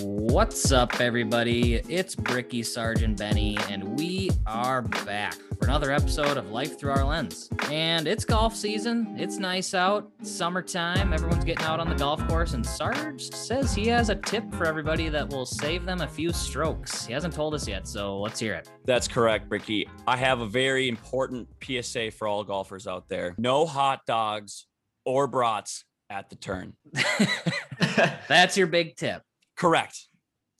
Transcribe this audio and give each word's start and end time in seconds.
What's 0.00 0.72
up, 0.72 1.00
everybody? 1.00 1.76
It's 1.76 2.14
Bricky 2.14 2.62
Sergeant 2.62 3.16
Benny, 3.16 3.56
and 3.70 3.98
we 3.98 4.30
are 4.46 4.82
back 4.82 5.34
for 5.58 5.64
another 5.64 5.90
episode 5.90 6.36
of 6.36 6.50
Life 6.50 6.78
Through 6.78 6.90
Our 6.90 7.04
Lens. 7.04 7.48
And 7.70 8.06
it's 8.06 8.22
golf 8.22 8.54
season. 8.54 9.14
It's 9.18 9.38
nice 9.38 9.72
out, 9.72 10.10
it's 10.20 10.30
summertime. 10.30 11.14
Everyone's 11.14 11.44
getting 11.44 11.64
out 11.64 11.80
on 11.80 11.88
the 11.88 11.94
golf 11.94 12.26
course, 12.28 12.52
and 12.52 12.66
Sarge 12.66 13.32
says 13.32 13.74
he 13.74 13.86
has 13.86 14.10
a 14.10 14.16
tip 14.16 14.44
for 14.54 14.66
everybody 14.66 15.08
that 15.08 15.30
will 15.30 15.46
save 15.46 15.86
them 15.86 16.02
a 16.02 16.08
few 16.08 16.30
strokes. 16.30 17.06
He 17.06 17.14
hasn't 17.14 17.32
told 17.32 17.54
us 17.54 17.66
yet, 17.66 17.88
so 17.88 18.20
let's 18.20 18.38
hear 18.38 18.52
it. 18.52 18.70
That's 18.84 19.08
correct, 19.08 19.48
Bricky. 19.48 19.88
I 20.06 20.18
have 20.18 20.40
a 20.40 20.46
very 20.46 20.90
important 20.90 21.48
PSA 21.62 22.10
for 22.10 22.28
all 22.28 22.44
golfers 22.44 22.86
out 22.86 23.08
there 23.08 23.34
no 23.38 23.64
hot 23.64 24.00
dogs 24.06 24.66
or 25.06 25.26
brats 25.26 25.84
at 26.10 26.28
the 26.28 26.36
turn. 26.36 26.74
That's 28.28 28.58
your 28.58 28.66
big 28.66 28.96
tip. 28.96 29.22
Correct. 29.56 30.08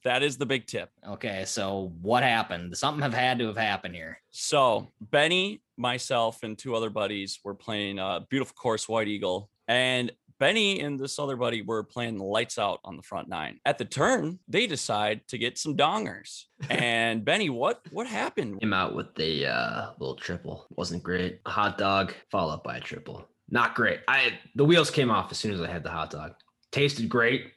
That 0.04 0.22
is 0.22 0.38
the 0.38 0.46
big 0.46 0.66
tip. 0.66 0.90
Okay, 1.06 1.44
so 1.46 1.92
what 2.00 2.22
happened? 2.22 2.76
Something 2.76 3.02
have 3.02 3.12
had 3.12 3.40
to 3.40 3.46
have 3.46 3.56
happened 3.56 3.96
here. 3.96 4.18
So 4.30 4.88
Benny, 5.00 5.62
myself, 5.76 6.44
and 6.44 6.56
two 6.56 6.76
other 6.76 6.90
buddies 6.90 7.40
were 7.42 7.54
playing 7.54 7.98
a 7.98 8.24
beautiful 8.30 8.54
course, 8.54 8.88
White 8.88 9.08
Eagle, 9.08 9.50
and 9.66 10.12
Benny 10.38 10.80
and 10.80 10.98
this 10.98 11.18
other 11.18 11.36
buddy 11.36 11.62
were 11.62 11.82
playing 11.82 12.18
lights 12.18 12.58
out 12.58 12.80
on 12.84 12.96
the 12.96 13.02
front 13.02 13.28
nine. 13.28 13.58
At 13.64 13.78
the 13.78 13.84
turn, 13.84 14.38
they 14.48 14.66
decide 14.66 15.26
to 15.28 15.38
get 15.38 15.58
some 15.58 15.76
dongers. 15.76 16.44
And 16.70 17.24
Benny, 17.24 17.50
what 17.50 17.80
what 17.90 18.06
happened? 18.06 18.60
Came 18.60 18.72
out 18.72 18.94
with 18.94 19.18
a 19.18 19.46
uh, 19.46 19.90
little 19.98 20.16
triple. 20.16 20.66
Wasn't 20.70 21.02
great. 21.02 21.40
A 21.46 21.50
hot 21.50 21.78
dog 21.78 22.14
followed 22.30 22.62
by 22.62 22.76
a 22.76 22.80
triple. 22.80 23.26
Not 23.50 23.74
great. 23.74 24.00
I 24.08 24.38
the 24.54 24.64
wheels 24.64 24.90
came 24.90 25.10
off 25.10 25.30
as 25.30 25.38
soon 25.38 25.52
as 25.52 25.60
I 25.60 25.68
had 25.68 25.82
the 25.82 25.90
hot 25.90 26.10
dog. 26.10 26.34
Tasted 26.70 27.08
great. 27.08 27.52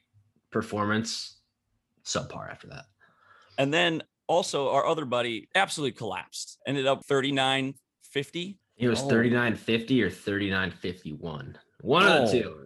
Performance 0.52 1.39
subpar 2.06 2.50
after 2.50 2.68
that. 2.68 2.86
And 3.58 3.74
then 3.74 4.04
also 4.28 4.70
our 4.70 4.86
other 4.86 5.06
buddy 5.06 5.50
absolutely 5.56 5.98
collapsed. 5.98 6.58
Ended 6.68 6.88
up 6.88 7.06
39 7.06 7.74
50. 8.04 8.60
It 8.78 8.88
was 8.88 9.02
Oh. 9.02 9.08
39.50 9.10 10.02
or 10.02 10.10
39.51. 10.10 11.56
One 11.82 12.04
of 12.04 12.32
the 12.32 12.40
oh, 12.40 12.42
two. 12.42 12.66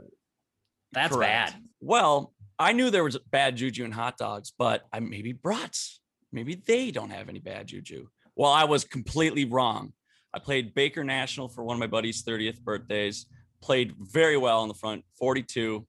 That's 0.92 1.16
Correct. 1.16 1.54
bad. 1.54 1.62
Well, 1.82 2.34
I 2.60 2.72
knew 2.74 2.90
there 2.92 3.04
was 3.04 3.18
bad 3.32 3.58
juju 3.58 3.84
in 3.84 3.92
hot 3.92 4.18
dogs, 4.18 4.54
but 4.58 4.84
I 4.94 5.00
maybe 5.00 5.34
brats. 5.34 6.00
Maybe 6.32 6.56
they 6.56 6.92
don't 6.92 7.10
have 7.10 7.30
any 7.30 7.40
bad 7.40 7.68
juju. 7.68 8.08
Well, 8.36 8.52
I 8.52 8.64
was 8.64 8.84
completely 8.84 9.46
wrong. 9.46 9.94
I 10.34 10.40
played 10.40 10.74
Baker 10.74 11.04
National 11.04 11.48
for 11.48 11.64
one 11.64 11.76
of 11.76 11.80
my 11.80 11.88
buddy's 11.88 12.24
30th 12.24 12.62
birthdays. 12.62 13.26
Played 13.62 13.96
very 14.00 14.38
well 14.38 14.62
in 14.64 14.68
the 14.68 14.74
front, 14.74 15.04
42. 15.18 15.86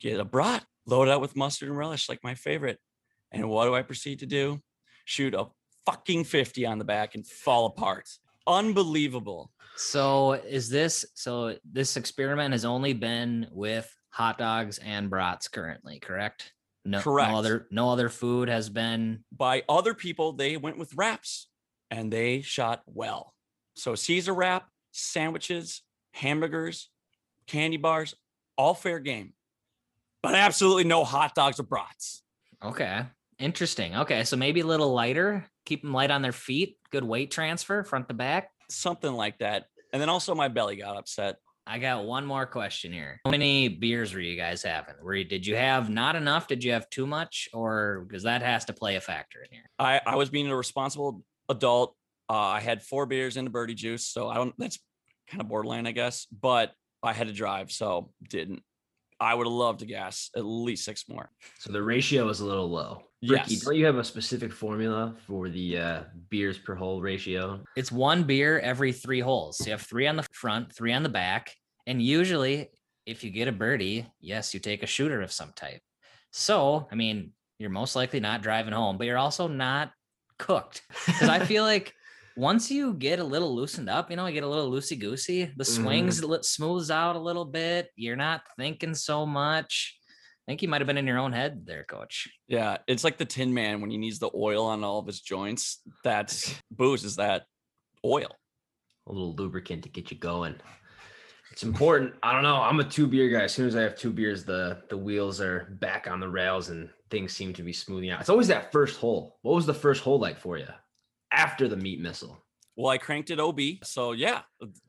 Get 0.00 0.20
a 0.20 0.24
brat, 0.24 0.64
load 0.86 1.08
it 1.08 1.12
up 1.12 1.20
with 1.20 1.36
mustard 1.36 1.68
and 1.68 1.78
relish, 1.78 2.08
like 2.08 2.20
my 2.22 2.34
favorite. 2.34 2.78
And 3.32 3.48
what 3.48 3.66
do 3.66 3.74
I 3.74 3.82
proceed 3.82 4.20
to 4.20 4.26
do? 4.26 4.60
Shoot 5.04 5.34
a 5.34 5.46
fucking 5.86 6.24
50 6.24 6.66
on 6.66 6.78
the 6.78 6.84
back 6.84 7.14
and 7.14 7.26
fall 7.26 7.66
apart. 7.66 8.08
Unbelievable. 8.46 9.52
So 9.76 10.32
is 10.32 10.68
this 10.68 11.04
so 11.14 11.56
this 11.70 11.96
experiment 11.96 12.52
has 12.52 12.64
only 12.64 12.92
been 12.92 13.46
with 13.50 13.90
hot 14.10 14.38
dogs 14.38 14.78
and 14.78 15.08
brats 15.08 15.48
currently, 15.48 15.98
correct? 16.00 16.52
No, 16.84 17.00
Correct. 17.00 17.30
no 17.30 17.38
other 17.38 17.66
no 17.70 17.90
other 17.90 18.08
food 18.08 18.48
has 18.48 18.68
been 18.70 19.24
by 19.30 19.62
other 19.68 19.94
people, 19.94 20.32
they 20.32 20.56
went 20.56 20.78
with 20.78 20.94
wraps 20.94 21.48
and 21.90 22.12
they 22.12 22.40
shot 22.40 22.82
well. 22.86 23.34
So 23.74 23.94
Caesar 23.94 24.34
wrap, 24.34 24.68
sandwiches, 24.90 25.82
hamburgers, 26.12 26.88
candy 27.46 27.76
bars, 27.76 28.14
all 28.56 28.74
fair 28.74 28.98
game, 28.98 29.34
but 30.22 30.34
absolutely 30.34 30.84
no 30.84 31.04
hot 31.04 31.34
dogs 31.34 31.60
or 31.60 31.64
brats. 31.64 32.22
okay. 32.62 33.04
Interesting. 33.38 33.96
Okay, 33.96 34.24
so 34.24 34.36
maybe 34.36 34.60
a 34.60 34.66
little 34.66 34.92
lighter, 34.92 35.46
keep 35.64 35.80
them 35.80 35.94
light 35.94 36.10
on 36.10 36.20
their 36.20 36.30
feet, 36.30 36.76
good 36.90 37.04
weight 37.04 37.30
transfer 37.30 37.82
front 37.84 38.06
to 38.08 38.14
back. 38.14 38.50
Something 38.68 39.14
like 39.14 39.38
that. 39.38 39.64
And 39.94 40.02
then 40.02 40.10
also 40.10 40.34
my 40.34 40.48
belly 40.48 40.76
got 40.76 40.98
upset. 40.98 41.36
I 41.66 41.78
got 41.78 42.04
one 42.04 42.26
more 42.26 42.44
question 42.44 42.92
here. 42.92 43.18
How 43.24 43.30
many 43.30 43.68
beers 43.68 44.12
were 44.12 44.20
you 44.20 44.36
guys 44.36 44.62
having? 44.62 44.94
Were 45.02 45.14
you, 45.14 45.24
did 45.24 45.46
you 45.46 45.56
have 45.56 45.88
not 45.88 46.16
enough? 46.16 46.48
Did 46.48 46.62
you 46.62 46.72
have 46.72 46.90
too 46.90 47.06
much? 47.06 47.48
Or 47.54 48.04
because 48.06 48.24
that 48.24 48.42
has 48.42 48.66
to 48.66 48.74
play 48.74 48.96
a 48.96 49.00
factor 49.00 49.40
in 49.42 49.48
here. 49.50 49.70
I, 49.78 50.00
I 50.04 50.16
was 50.16 50.28
being 50.28 50.48
a 50.48 50.56
responsible 50.56 51.22
adult. 51.48 51.96
Uh, 52.28 52.34
I 52.34 52.60
had 52.60 52.82
four 52.82 53.06
beers 53.06 53.38
and 53.38 53.48
a 53.48 53.50
birdie 53.50 53.74
juice. 53.74 54.04
So 54.04 54.28
I 54.28 54.34
don't, 54.34 54.54
that's 54.58 54.78
kind 55.28 55.40
of 55.40 55.48
borderline, 55.48 55.86
I 55.86 55.92
guess, 55.92 56.26
but 56.26 56.72
I 57.02 57.14
had 57.14 57.28
to 57.28 57.32
drive. 57.32 57.72
So 57.72 58.10
didn't. 58.28 58.62
I 59.20 59.34
would 59.34 59.46
love 59.46 59.78
to 59.78 59.86
gas 59.86 60.30
at 60.34 60.44
least 60.44 60.84
six 60.84 61.08
more. 61.08 61.30
So 61.58 61.72
the 61.72 61.82
ratio 61.82 62.28
is 62.30 62.40
a 62.40 62.46
little 62.46 62.68
low. 62.70 63.02
Ricky, 63.22 63.52
Yes. 63.54 63.60
don't 63.64 63.76
you 63.76 63.84
have 63.84 63.98
a 63.98 64.04
specific 64.04 64.50
formula 64.52 65.14
for 65.26 65.50
the 65.50 65.76
uh, 65.78 66.02
beers 66.30 66.56
per 66.56 66.74
hole 66.74 67.02
ratio? 67.02 67.62
It's 67.76 67.92
one 67.92 68.24
beer 68.24 68.58
every 68.60 68.92
three 68.92 69.20
holes. 69.20 69.58
So 69.58 69.66
you 69.66 69.70
have 69.72 69.82
three 69.82 70.06
on 70.06 70.16
the 70.16 70.26
front, 70.32 70.72
three 70.74 70.94
on 70.94 71.02
the 71.02 71.10
back. 71.10 71.54
And 71.86 72.00
usually, 72.00 72.70
if 73.04 73.22
you 73.22 73.30
get 73.30 73.46
a 73.46 73.52
birdie, 73.52 74.06
yes, 74.20 74.54
you 74.54 74.60
take 74.60 74.82
a 74.82 74.86
shooter 74.86 75.20
of 75.20 75.32
some 75.32 75.52
type. 75.54 75.82
So, 76.32 76.88
I 76.90 76.94
mean, 76.94 77.32
you're 77.58 77.68
most 77.68 77.94
likely 77.96 78.20
not 78.20 78.40
driving 78.42 78.72
home, 78.72 78.96
but 78.96 79.06
you're 79.06 79.18
also 79.18 79.48
not 79.48 79.92
cooked. 80.38 80.80
Because 81.04 81.28
I 81.28 81.44
feel 81.44 81.64
like 81.74 81.92
once 82.36 82.70
you 82.70 82.94
get 82.94 83.18
a 83.18 83.24
little 83.24 83.54
loosened 83.54 83.88
up, 83.88 84.10
you 84.10 84.16
know, 84.16 84.26
you 84.26 84.32
get 84.32 84.44
a 84.44 84.48
little 84.48 84.70
loosey 84.70 84.98
goosey, 84.98 85.50
the 85.56 85.64
swings 85.64 86.20
mm-hmm. 86.20 86.32
li- 86.32 86.42
smooths 86.42 86.90
out 86.90 87.16
a 87.16 87.20
little 87.20 87.44
bit. 87.44 87.90
You're 87.96 88.16
not 88.16 88.42
thinking 88.56 88.94
so 88.94 89.26
much. 89.26 89.96
I 90.46 90.52
think 90.52 90.62
you 90.62 90.68
might 90.68 90.80
have 90.80 90.86
been 90.86 90.98
in 90.98 91.06
your 91.06 91.18
own 91.18 91.32
head 91.32 91.66
there, 91.66 91.84
coach. 91.84 92.28
Yeah, 92.48 92.78
it's 92.86 93.04
like 93.04 93.18
the 93.18 93.24
Tin 93.24 93.52
Man 93.54 93.80
when 93.80 93.90
he 93.90 93.98
needs 93.98 94.18
the 94.18 94.30
oil 94.34 94.66
on 94.66 94.82
all 94.82 94.98
of 94.98 95.06
his 95.06 95.20
joints. 95.20 95.80
That's 96.02 96.54
booze 96.70 97.04
is 97.04 97.16
that 97.16 97.44
oil. 98.04 98.34
a 99.06 99.12
little 99.12 99.34
lubricant 99.34 99.84
to 99.84 99.88
get 99.88 100.10
you 100.10 100.16
going. 100.16 100.56
It's 101.52 101.64
important. 101.64 102.14
I 102.22 102.32
don't 102.32 102.44
know. 102.44 102.56
I'm 102.56 102.78
a 102.80 102.84
two 102.84 103.08
beer 103.08 103.28
guy. 103.28 103.44
As 103.44 103.52
soon 103.52 103.66
as 103.66 103.74
I 103.74 103.82
have 103.82 103.96
two 103.96 104.12
beers, 104.12 104.44
the 104.44 104.82
the 104.88 104.96
wheels 104.96 105.40
are 105.40 105.76
back 105.80 106.08
on 106.08 106.20
the 106.20 106.28
rails 106.28 106.68
and 106.68 106.88
things 107.10 107.32
seem 107.32 107.52
to 107.54 107.62
be 107.64 107.72
smoothing 107.72 108.10
out. 108.10 108.20
It's 108.20 108.28
always 108.28 108.48
that 108.48 108.70
first 108.70 108.98
hole. 108.98 109.38
What 109.42 109.56
was 109.56 109.66
the 109.66 109.74
first 109.74 110.02
hole 110.02 110.20
like 110.20 110.38
for 110.38 110.58
you 110.58 110.68
after 111.32 111.68
the 111.68 111.76
meat 111.76 112.00
missile? 112.00 112.44
Well, 112.76 112.90
I 112.90 112.98
cranked 112.98 113.30
it 113.30 113.40
OB, 113.40 113.60
so 113.82 114.12
yeah, 114.12 114.42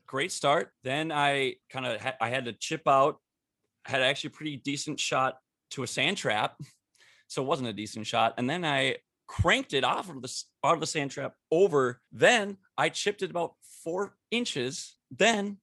great 0.06 0.32
start. 0.32 0.70
Then 0.82 1.12
I 1.12 1.56
kind 1.70 1.86
of 1.86 2.00
ha- 2.00 2.16
I 2.20 2.30
had 2.30 2.46
to 2.46 2.52
chip 2.52 2.82
out. 2.86 3.18
Had 3.84 4.00
actually 4.00 4.28
a 4.28 4.36
pretty 4.36 4.56
decent 4.58 5.00
shot 5.00 5.38
to 5.72 5.82
a 5.82 5.86
sand 5.86 6.16
trap, 6.16 6.56
so 7.26 7.42
it 7.42 7.46
wasn't 7.46 7.68
a 7.68 7.72
decent 7.72 8.06
shot. 8.06 8.34
And 8.38 8.48
then 8.48 8.64
I 8.64 8.96
cranked 9.26 9.72
it 9.74 9.84
off 9.84 10.08
of 10.08 10.22
the 10.22 10.42
out 10.64 10.74
of 10.74 10.80
the 10.80 10.86
sand 10.86 11.10
trap 11.10 11.34
over. 11.50 12.00
Then 12.12 12.58
I 12.78 12.88
chipped 12.88 13.22
it 13.22 13.30
about 13.30 13.54
four 13.82 14.14
inches. 14.30 14.96
Then 15.10 15.58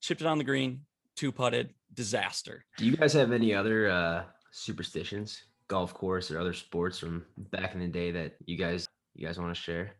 chipped 0.00 0.20
it 0.20 0.26
on 0.26 0.38
the 0.38 0.44
green, 0.44 0.82
two 1.16 1.32
putted. 1.32 1.74
Disaster. 1.92 2.64
Do 2.76 2.86
you 2.86 2.96
guys 2.96 3.12
have 3.12 3.30
any 3.30 3.54
other 3.54 3.88
uh, 3.88 4.24
superstitions, 4.50 5.44
golf 5.68 5.94
course 5.94 6.30
or 6.30 6.40
other 6.40 6.52
sports 6.52 6.98
from 6.98 7.24
back 7.36 7.74
in 7.74 7.80
the 7.80 7.86
day 7.86 8.10
that 8.10 8.34
you 8.46 8.56
guys 8.56 8.88
you 9.14 9.26
guys 9.26 9.38
want 9.38 9.54
to 9.54 9.60
share? 9.60 9.92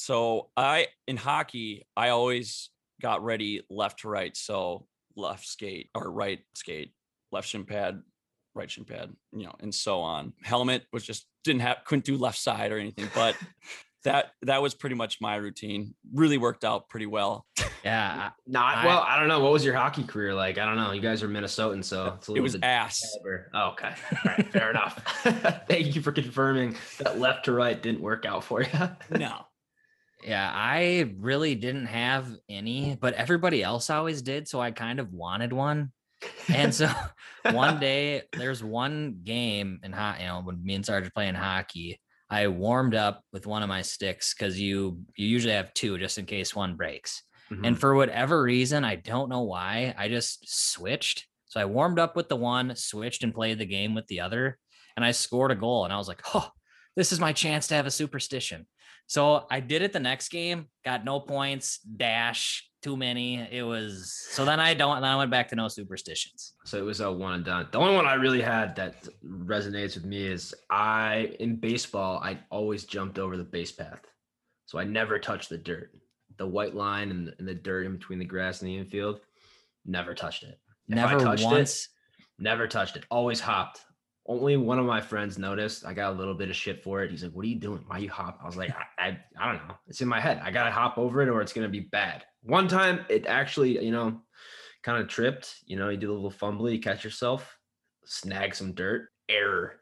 So 0.00 0.50
I 0.56 0.86
in 1.08 1.16
hockey, 1.16 1.84
I 1.96 2.10
always 2.10 2.70
got 3.02 3.24
ready 3.24 3.62
left 3.68 4.00
to 4.00 4.08
right. 4.08 4.36
So 4.36 4.86
left 5.16 5.44
skate 5.44 5.90
or 5.92 6.12
right 6.12 6.38
skate, 6.54 6.92
left 7.32 7.48
shin 7.48 7.64
pad, 7.64 8.00
right 8.54 8.70
shin 8.70 8.84
pad, 8.84 9.12
you 9.32 9.42
know, 9.42 9.54
and 9.58 9.74
so 9.74 9.98
on. 10.00 10.34
Helmet 10.44 10.84
was 10.92 11.02
just 11.04 11.26
didn't 11.42 11.62
have 11.62 11.78
couldn't 11.84 12.04
do 12.04 12.16
left 12.16 12.38
side 12.38 12.70
or 12.70 12.78
anything, 12.78 13.08
but 13.12 13.34
that 14.04 14.26
that 14.42 14.62
was 14.62 14.72
pretty 14.72 14.94
much 14.94 15.18
my 15.20 15.34
routine. 15.34 15.96
Really 16.14 16.38
worked 16.38 16.64
out 16.64 16.88
pretty 16.88 17.06
well. 17.06 17.44
Yeah. 17.84 18.30
Not 18.46 18.76
I- 18.78 18.86
well. 18.86 19.00
I 19.04 19.18
don't 19.18 19.26
know. 19.26 19.40
What 19.40 19.50
was 19.50 19.64
your 19.64 19.74
hockey 19.74 20.04
career 20.04 20.32
like? 20.32 20.58
I 20.58 20.64
don't 20.64 20.76
know. 20.76 20.92
You 20.92 21.00
guys 21.00 21.24
are 21.24 21.28
Minnesotan, 21.28 21.82
so 21.82 22.14
it's 22.18 22.28
a 22.28 22.34
It 22.34 22.40
was 22.40 22.52
bit 22.52 22.62
ass. 22.62 23.00
caliber. 23.00 23.50
Oh, 23.52 23.70
okay. 23.70 23.94
All 24.12 24.18
right. 24.26 24.48
Fair 24.52 24.70
enough. 24.70 25.02
Thank 25.68 25.96
you 25.96 26.02
for 26.02 26.12
confirming 26.12 26.76
that 26.98 27.18
left 27.18 27.46
to 27.46 27.52
right 27.52 27.82
didn't 27.82 28.00
work 28.00 28.24
out 28.26 28.44
for 28.44 28.62
you. 28.62 28.68
No. 29.10 29.40
Yeah, 30.24 30.50
I 30.52 31.14
really 31.18 31.54
didn't 31.54 31.86
have 31.86 32.28
any, 32.48 32.96
but 33.00 33.14
everybody 33.14 33.62
else 33.62 33.88
always 33.88 34.22
did. 34.22 34.48
So 34.48 34.60
I 34.60 34.70
kind 34.72 34.98
of 34.98 35.12
wanted 35.12 35.52
one. 35.52 35.92
And 36.48 36.74
so 36.74 36.90
one 37.50 37.78
day 37.78 38.22
there's 38.36 38.62
one 38.62 39.20
game 39.22 39.80
in 39.82 39.92
hot, 39.92 40.20
you 40.20 40.26
know, 40.26 40.40
when 40.42 40.62
me 40.62 40.74
and 40.74 40.84
Sarge 40.84 41.06
are 41.06 41.10
playing 41.10 41.34
hockey, 41.34 42.00
I 42.30 42.48
warmed 42.48 42.94
up 42.94 43.22
with 43.32 43.46
one 43.46 43.62
of 43.62 43.68
my 43.68 43.82
sticks 43.82 44.34
because 44.34 44.60
you 44.60 45.00
you 45.16 45.26
usually 45.26 45.54
have 45.54 45.72
two 45.72 45.98
just 45.98 46.18
in 46.18 46.26
case 46.26 46.54
one 46.54 46.76
breaks. 46.76 47.22
Mm-hmm. 47.50 47.64
And 47.64 47.80
for 47.80 47.94
whatever 47.94 48.42
reason, 48.42 48.84
I 48.84 48.96
don't 48.96 49.30
know 49.30 49.42
why, 49.42 49.94
I 49.96 50.08
just 50.08 50.46
switched. 50.46 51.26
So 51.46 51.60
I 51.60 51.64
warmed 51.64 51.98
up 51.98 52.14
with 52.14 52.28
the 52.28 52.36
one, 52.36 52.76
switched 52.76 53.22
and 53.24 53.34
played 53.34 53.58
the 53.58 53.64
game 53.64 53.94
with 53.94 54.06
the 54.08 54.20
other, 54.20 54.58
and 54.96 55.04
I 55.04 55.12
scored 55.12 55.50
a 55.50 55.54
goal. 55.54 55.84
And 55.84 55.92
I 55.92 55.96
was 55.96 56.08
like, 56.08 56.20
oh, 56.34 56.50
this 56.94 57.10
is 57.12 57.20
my 57.20 57.32
chance 57.32 57.68
to 57.68 57.74
have 57.74 57.86
a 57.86 57.90
superstition. 57.90 58.66
So 59.08 59.46
I 59.50 59.60
did 59.60 59.80
it 59.82 59.92
the 59.92 60.00
next 60.00 60.28
game, 60.28 60.66
got 60.84 61.02
no 61.04 61.18
points, 61.18 61.78
dash, 61.78 62.68
too 62.82 62.96
many. 62.96 63.36
It 63.50 63.62
was 63.62 64.14
so 64.30 64.44
then 64.44 64.60
I 64.60 64.74
don't. 64.74 65.00
Then 65.00 65.10
I 65.10 65.16
went 65.16 65.30
back 65.30 65.48
to 65.48 65.56
no 65.56 65.66
superstitions. 65.66 66.52
So 66.64 66.78
it 66.78 66.82
was 66.82 67.00
a 67.00 67.10
one 67.10 67.34
and 67.34 67.44
done. 67.44 67.68
The 67.72 67.78
only 67.78 67.96
one 67.96 68.06
I 68.06 68.14
really 68.14 68.42
had 68.42 68.76
that 68.76 69.08
resonates 69.24 69.94
with 69.94 70.04
me 70.04 70.26
is 70.26 70.54
I 70.70 71.34
in 71.40 71.56
baseball 71.56 72.20
I 72.22 72.38
always 72.50 72.84
jumped 72.84 73.18
over 73.18 73.36
the 73.36 73.44
base 73.44 73.72
path, 73.72 74.02
so 74.66 74.78
I 74.78 74.84
never 74.84 75.18
touched 75.18 75.48
the 75.48 75.58
dirt, 75.58 75.90
the 76.36 76.46
white 76.46 76.74
line 76.74 77.10
and, 77.10 77.34
and 77.38 77.48
the 77.48 77.54
dirt 77.54 77.86
in 77.86 77.96
between 77.96 78.18
the 78.18 78.24
grass 78.24 78.60
and 78.60 78.68
the 78.68 78.76
infield. 78.76 79.20
Never 79.86 80.14
touched 80.14 80.42
it. 80.42 80.60
If 80.88 80.94
Never 80.94 81.18
touched 81.18 81.42
it, 81.42 81.46
once. 81.46 81.88
Never 82.38 82.68
touched 82.68 82.96
it. 82.96 83.04
Always 83.10 83.40
hopped. 83.40 83.80
Only 84.28 84.58
one 84.58 84.78
of 84.78 84.84
my 84.84 85.00
friends 85.00 85.38
noticed. 85.38 85.86
I 85.86 85.94
got 85.94 86.12
a 86.12 86.16
little 86.16 86.34
bit 86.34 86.50
of 86.50 86.56
shit 86.56 86.82
for 86.84 87.02
it. 87.02 87.10
He's 87.10 87.24
like, 87.24 87.32
"What 87.32 87.46
are 87.46 87.48
you 87.48 87.58
doing? 87.58 87.82
Why 87.86 87.98
you 87.98 88.10
hop?" 88.10 88.38
I 88.42 88.46
was 88.46 88.56
like, 88.56 88.70
"I, 88.70 89.08
I, 89.08 89.18
I 89.40 89.52
don't 89.52 89.66
know. 89.66 89.74
It's 89.86 90.02
in 90.02 90.08
my 90.08 90.20
head. 90.20 90.40
I 90.44 90.50
gotta 90.50 90.70
hop 90.70 90.98
over 90.98 91.22
it, 91.22 91.28
or 91.28 91.40
it's 91.40 91.54
gonna 91.54 91.68
be 91.68 91.80
bad." 91.80 92.24
One 92.42 92.68
time, 92.68 93.06
it 93.08 93.26
actually, 93.26 93.82
you 93.82 93.90
know, 93.90 94.20
kind 94.82 95.02
of 95.02 95.08
tripped. 95.08 95.56
You 95.66 95.78
know, 95.78 95.88
you 95.88 95.96
do 95.96 96.12
a 96.12 96.14
little 96.14 96.30
fumble, 96.30 96.70
you 96.70 96.78
catch 96.78 97.04
yourself, 97.04 97.58
snag 98.04 98.54
some 98.54 98.74
dirt, 98.74 99.08
error, 99.28 99.80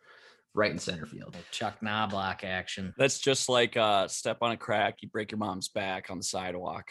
right 0.55 0.71
in 0.71 0.79
center 0.79 1.07
field. 1.07 1.37
Chuck 1.51 1.81
Knoblauch 1.83 2.45
action. 2.45 2.95
That's 2.97 3.19
just 3.19 3.49
like 3.49 3.77
uh 3.77 4.09
step 4.09 4.39
on 4.43 4.53
a 4.53 4.57
crack, 4.57 4.99
you 5.03 5.09
break 5.09 5.33
your 5.33 5.39
mom's 5.39 5.69
back 5.69 6.11
on 6.11 6.19
the 6.19 6.25
sidewalk. 6.25 6.89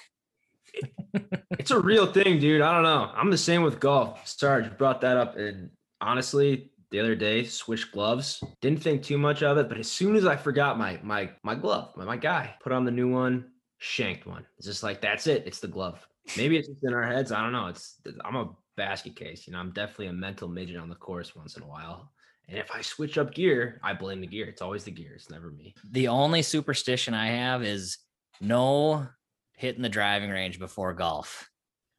It's 1.57 1.71
a 1.71 1.79
real 1.79 2.05
thing, 2.05 2.39
dude. 2.39 2.61
I 2.61 2.73
don't 2.73 2.83
know. 2.83 3.09
I'm 3.15 3.31
the 3.31 3.37
same 3.37 3.63
with 3.63 3.79
golf. 3.79 4.27
Sarge 4.27 4.65
you 4.65 4.71
brought 4.71 5.01
that 5.01 5.17
up, 5.17 5.37
and 5.37 5.69
honestly, 6.01 6.69
the 6.95 7.01
other 7.01 7.13
day 7.13 7.43
switched 7.43 7.91
gloves. 7.91 8.41
Didn't 8.61 8.81
think 8.81 9.03
too 9.03 9.17
much 9.17 9.43
of 9.43 9.57
it, 9.57 9.67
but 9.67 9.77
as 9.77 9.91
soon 9.91 10.15
as 10.15 10.25
I 10.25 10.37
forgot 10.37 10.77
my 10.77 10.97
my 11.03 11.29
my 11.43 11.53
glove, 11.53 11.91
my, 11.97 12.05
my 12.05 12.15
guy, 12.15 12.55
put 12.61 12.71
on 12.71 12.85
the 12.85 12.91
new 12.91 13.11
one, 13.11 13.51
shanked 13.79 14.25
one. 14.25 14.45
It's 14.57 14.65
just 14.65 14.81
like 14.81 15.01
that's 15.01 15.27
it. 15.27 15.43
It's 15.45 15.59
the 15.59 15.67
glove. 15.67 16.07
Maybe 16.37 16.55
it's 16.55 16.69
just 16.69 16.85
in 16.85 16.93
our 16.93 17.03
heads. 17.03 17.33
I 17.33 17.41
don't 17.43 17.51
know. 17.51 17.67
It's 17.67 17.99
I'm 18.23 18.37
a 18.37 18.49
basket 18.77 19.17
case. 19.17 19.45
You 19.45 19.51
know, 19.51 19.59
I'm 19.59 19.71
definitely 19.71 20.07
a 20.07 20.13
mental 20.13 20.47
midget 20.47 20.77
on 20.77 20.87
the 20.87 20.95
course 20.95 21.35
once 21.35 21.57
in 21.57 21.63
a 21.63 21.67
while. 21.67 22.13
And 22.47 22.57
if 22.57 22.71
I 22.71 22.79
switch 22.79 23.17
up 23.17 23.33
gear, 23.33 23.81
I 23.83 23.93
blame 23.93 24.21
the 24.21 24.27
gear. 24.27 24.45
It's 24.45 24.61
always 24.61 24.85
the 24.85 24.91
gear. 24.91 25.15
It's 25.15 25.29
never 25.29 25.51
me. 25.51 25.75
The 25.91 26.07
only 26.07 26.43
superstition 26.43 27.13
I 27.13 27.27
have 27.27 27.61
is 27.61 27.97
no 28.39 29.05
hitting 29.57 29.81
the 29.81 29.89
driving 29.89 30.29
range 30.29 30.59
before 30.59 30.93
golf. 30.93 31.49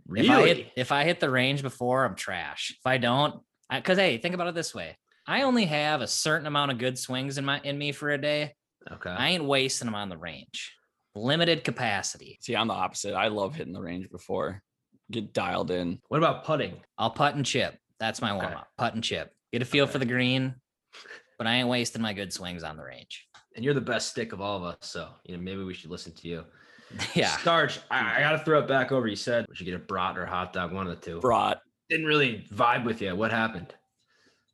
If 0.09 0.31
I 0.31 0.47
hit 0.47 0.73
if 0.75 0.91
I 0.91 1.05
hit 1.05 1.21
the 1.21 1.29
range 1.29 1.61
before, 1.61 2.07
I'm 2.07 2.15
trash. 2.15 2.75
If 2.79 2.87
I 2.87 2.97
don't, 2.97 3.43
because 3.73 3.99
hey, 3.99 4.19
think 4.19 4.35
about 4.35 4.49
it 4.49 4.55
this 4.55 4.75
way: 4.75 4.97
I 5.27 5.43
only 5.43 5.65
have 5.67 6.01
a 6.01 6.07
certain 6.07 6.47
amount 6.47 6.73
of 6.73 6.79
good 6.79 6.99
swings 6.99 7.39
in 7.39 7.45
my 7.45 7.61
in 7.63 7.77
me 7.79 7.93
for 7.93 8.11
a 8.11 8.19
day. 8.19 8.55
Okay. 8.91 9.11
I 9.11 9.31
ain't 9.31 9.45
wasting 9.45 9.87
them 9.87 9.95
on 9.95 10.09
the 10.09 10.17
range. 10.17 10.73
Limited 11.15 11.65
capacity. 11.65 12.39
See, 12.43 12.55
I'm 12.55 12.69
the 12.69 12.75
opposite. 12.75 13.15
I 13.15 13.29
love 13.29 13.55
hitting 13.55 13.73
the 13.73 13.81
range 13.81 14.11
before. 14.11 14.63
Get 15.11 15.33
dialed 15.33 15.71
in. 15.71 16.01
what 16.09 16.19
about 16.19 16.45
putting? 16.45 16.81
I'll 16.99 17.11
putt 17.11 17.35
and 17.37 17.47
chip. 17.47 17.79
That's 17.99 18.21
my 18.21 18.33
warm 18.35 18.55
up. 18.55 18.69
Putt 18.77 18.95
and 18.95 19.03
chip. 19.03 19.33
Get 19.53 19.63
a 19.63 19.65
feel 19.65 19.85
Okay. 19.85 19.93
for 19.93 19.99
the 19.99 20.05
green, 20.05 20.55
but 21.39 21.47
I 21.47 21.55
ain't 21.55 21.69
wasting 21.69 22.03
my 22.03 22.13
good 22.13 22.33
swings 22.33 22.63
on 22.63 22.77
the 22.77 22.83
range. 22.85 23.27
And 23.55 23.65
you're 23.65 23.73
the 23.75 23.81
best 23.81 24.11
stick 24.11 24.33
of 24.33 24.41
all 24.41 24.59
of 24.59 24.65
us. 24.65 24.77
So, 24.81 25.09
you 25.25 25.37
know, 25.37 25.43
maybe 25.43 25.63
we 25.65 25.73
should 25.75 25.91
listen 25.91 26.13
to 26.13 26.29
you. 26.29 26.45
yeah. 27.15 27.37
Sarge, 27.39 27.81
I, 27.91 28.17
I 28.19 28.21
got 28.21 28.33
to 28.33 28.39
throw 28.45 28.59
it 28.59 28.69
back 28.69 28.93
over. 28.93 29.07
You 29.07 29.17
said 29.17 29.47
we 29.49 29.55
should 29.57 29.65
get 29.67 29.75
a 29.75 29.79
brat 29.79 30.19
or 30.19 30.25
a 30.25 30.29
hot 30.31 30.53
dog, 30.53 30.73
one 30.73 30.87
of 30.87 31.01
the 31.01 31.05
two. 31.05 31.21
Brought. 31.21 31.61
Didn't 31.89 32.07
really 32.07 32.45
vibe 32.53 32.85
with 32.85 33.01
you. 33.01 33.15
What 33.15 33.31
happened? 33.31 33.75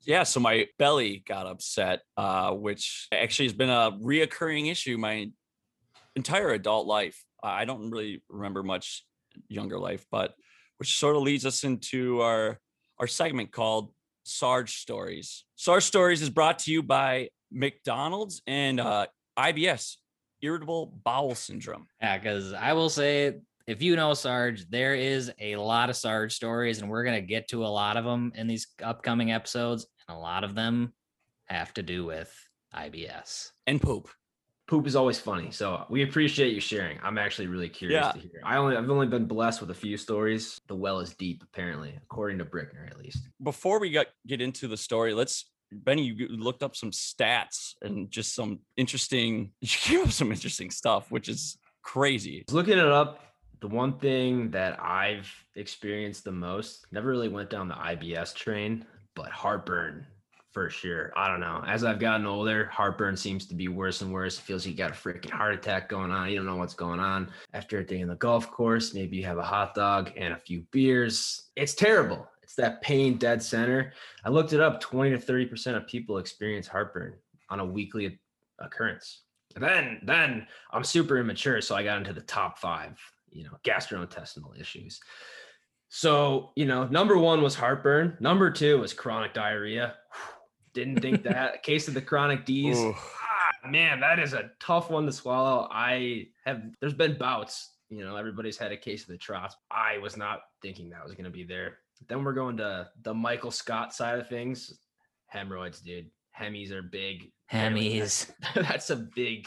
Yeah, 0.05 0.25
so 0.25 0.41
my 0.41 0.67
belly 0.79 1.23
got 1.27 1.47
upset, 1.47 2.01
uh, 2.17 2.53
which 2.53 3.09
actually 3.13 3.47
has 3.47 3.53
been 3.53 3.71
a 3.71 3.93
reoccurring 4.03 4.71
issue 4.71 4.99
my 4.99 5.31
entire 6.17 6.51
adult 6.51 6.87
life. 6.87 7.23
I 7.43 7.65
don't 7.65 7.91
really 7.91 8.23
remember 8.29 8.63
much 8.63 9.05
younger 9.49 9.79
life, 9.79 10.05
but 10.11 10.35
which 10.79 10.99
sort 10.99 11.17
of 11.17 11.23
leads 11.23 11.47
us 11.47 11.65
into 11.65 12.21
our 12.21 12.59
our 12.99 13.07
segment 13.07 13.53
called 13.53 13.93
Sarge 14.25 14.77
Stories. 14.77 15.45
Sarge 15.57 15.85
Stories 15.85 16.23
is 16.23 16.31
brought 16.31 16.61
to 16.61 16.73
you 16.73 16.83
by 16.83 17.29
McDonald's 17.51 18.43
and 18.47 18.81
uh, 18.81 19.07
IBS, 19.39 19.97
irritable 20.41 20.93
bowel 21.05 21.35
syndrome. 21.35 21.87
Yeah, 22.01 22.19
because 22.19 22.53
I 22.53 22.73
will 22.73 22.89
say, 22.89 23.41
if 23.67 23.83
you 23.83 23.97
know 23.97 24.15
Sarge, 24.15 24.69
there 24.71 24.95
is 24.95 25.33
a 25.41 25.57
lot 25.57 25.91
of 25.91 25.97
Sarge 25.97 26.35
stories, 26.35 26.81
and 26.81 26.91
we're 26.91 27.05
gonna 27.05 27.21
get 27.21 27.49
to 27.49 27.65
a 27.65 27.69
lot 27.69 27.97
of 27.97 28.05
them 28.05 28.33
in 28.35 28.47
these 28.47 28.67
upcoming 28.83 29.33
episodes, 29.33 29.87
and 30.09 30.17
a 30.17 30.21
lot 30.21 30.45
of 30.45 30.55
them 30.55 30.93
have 31.47 31.73
to 31.75 31.83
do 31.83 32.05
with 32.05 32.33
IBS. 32.75 33.51
And 33.67 33.81
poop. 33.81 34.09
Poop 34.69 34.87
is 34.87 34.97
always 34.97 35.19
funny. 35.19 35.51
So 35.51 35.85
we 35.91 36.03
appreciate 36.03 36.55
you 36.55 36.61
sharing. 36.61 36.99
I'm 37.03 37.19
actually 37.19 37.49
really 37.49 37.69
curious 37.69 38.07
Yeah. 38.07 38.13
to 38.13 38.19
hear. 38.19 38.41
I 38.45 38.57
only 38.57 38.77
I've 38.77 38.89
only 38.89 39.07
been 39.09 39.27
blessed 39.27 39.61
with 39.61 39.71
a 39.71 39.75
few 39.75 39.97
stories. 39.97 40.61
The 40.69 40.75
well 40.77 41.01
is 41.01 41.15
deep, 41.15 41.43
apparently, 41.43 41.95
according 42.05 42.39
to 42.39 42.45
Brickner 42.45 42.87
at 42.91 42.97
least. 42.99 43.29
before 43.43 43.81
we 43.81 43.91
got 43.91 44.07
get 44.27 44.41
into 44.41 44.69
the 44.69 44.77
story, 44.77 45.15
let's 45.15 45.51
Benny, 45.75 46.03
you 46.05 46.29
looked 46.29 46.63
up 46.63 46.77
some 46.77 46.91
stats 46.91 47.75
and 47.83 48.11
just 48.11 48.35
some 48.35 48.61
interesting. 48.77 49.53
You 49.61 49.69
came 49.69 50.01
up 50.01 50.07
with 50.07 50.15
some 50.15 50.31
interesting 50.31 50.71
stuff, 50.71 51.11
which 51.11 51.29
is 51.29 51.59
crazy. 51.83 52.45
Looking 52.51 52.79
it 52.79 52.87
up, 52.87 53.21
the 53.63 53.69
one 53.69 53.97
thing 54.01 54.51
that 54.51 54.77
I've 54.83 55.33
experienced 55.55 56.25
the 56.25 56.33
most, 56.33 56.87
never 56.91 57.09
really 57.09 57.29
went 57.29 57.49
down 57.49 57.69
the 57.69 57.75
IBS 57.75 58.35
train, 58.35 58.85
but 59.15 59.29
heartburn 59.29 60.05
for 60.51 60.69
sure. 60.69 61.13
I 61.17 61.29
don't 61.29 61.39
know. 61.39 61.63
As 61.65 61.85
I've 61.85 62.01
gotten 62.01 62.27
older, 62.27 62.67
heartburn 62.67 63.17
seems 63.17 63.47
to 63.47 63.55
be 63.55 63.69
worse 63.69 64.03
and 64.03 64.13
worse. 64.13 64.37
It 64.37 64.43
feels 64.43 64.67
like 64.67 64.73
you 64.73 64.77
got 64.77 64.91
a 64.91 64.95
freaking 64.95 65.31
heart 65.31 65.55
attack 65.55 65.89
going 65.89 66.11
on. 66.11 66.29
You 66.29 66.37
don't 66.37 66.47
know 66.47 66.57
what's 66.57 66.75
going 66.75 66.99
on. 66.99 67.31
After 67.55 67.79
a 67.79 67.87
day 67.87 68.01
in 68.01 68.09
the 68.09 68.17
golf 68.17 68.51
course, 68.51 68.95
maybe 68.95 69.17
you 69.17 69.25
have 69.27 69.39
a 69.39 69.45
hot 69.45 69.77
dog 69.77 70.11
and 70.17 70.35
a 70.35 70.39
few 70.39 70.67
beers. 70.73 71.51
It's 71.55 71.75
terrible. 71.75 72.29
It's 72.43 72.57
that 72.57 72.83
pain 72.83 73.17
dead 73.17 73.41
center. 73.41 73.93
I 74.25 74.31
looked 74.31 74.53
it 74.53 74.61
up 74.61 74.81
20 74.81 75.11
to 75.11 75.19
30% 75.19 75.77
of 75.77 75.87
people 75.87 76.19
experience 76.19 76.67
heartburn 76.67 77.15
on 77.49 77.61
a 77.61 77.65
weekly 77.65 78.19
occurrence. 78.59 79.21
Then, 79.55 80.01
then 80.03 80.47
I'm 80.73 80.85
super 80.85 81.19
immature, 81.19 81.61
so 81.61 81.75
I 81.75 81.83
got 81.83 81.99
into 81.99 82.13
the 82.13 82.23
top 82.23 82.59
five, 82.59 82.99
you 83.33 83.45
know, 83.45 83.59
gastrointestinal 83.65 84.59
issues. 84.61 85.01
So, 85.89 86.53
you 86.57 86.65
know, 86.65 86.87
number 86.87 87.19
one 87.19 87.43
was 87.43 87.55
heartburn. 87.55 88.17
Number 88.21 88.51
two 88.51 88.79
was 88.79 88.95
chronic 88.95 89.35
diarrhea. 89.35 89.95
Didn't 90.75 91.01
think 91.01 91.23
that. 91.25 91.63
Case 91.63 91.89
of 91.89 91.95
the 91.95 92.01
chronic 92.01 92.47
D's. 92.47 92.79
Ah, 92.79 93.69
man, 93.69 94.01
that 94.01 94.19
is 94.19 94.33
a 94.33 94.51
tough 94.59 94.91
one 94.91 95.05
to 95.07 95.13
swallow. 95.13 95.69
I 95.71 96.29
have, 96.47 96.63
there's 96.81 96.95
been 96.95 97.19
bouts, 97.19 97.73
you 97.91 98.05
know, 98.05 98.17
everybody's 98.17 98.57
had 98.57 98.73
a 98.73 98.77
case 98.77 99.03
of 99.03 99.09
the 99.09 99.19
trots. 99.19 99.55
I 99.71 99.99
was 99.99 100.17
not 100.17 100.41
thinking 100.63 100.89
that 100.91 101.05
was 101.05 101.13
going 101.13 101.25
to 101.25 101.31
be 101.31 101.45
there. 101.45 101.79
Then 102.09 102.25
we're 102.25 102.33
going 102.33 102.57
to 102.57 102.89
the 103.03 103.13
Michael 103.13 103.51
Scott 103.51 103.95
side 103.95 104.19
of 104.19 104.29
things. 104.29 104.73
Hemorrhoids, 105.27 105.81
dude. 105.81 106.11
Hemis 106.39 106.71
are 106.71 106.83
big. 106.83 107.31
Hemis. 107.53 108.33
that's 108.55 108.89
a 108.89 108.97
big 108.97 109.47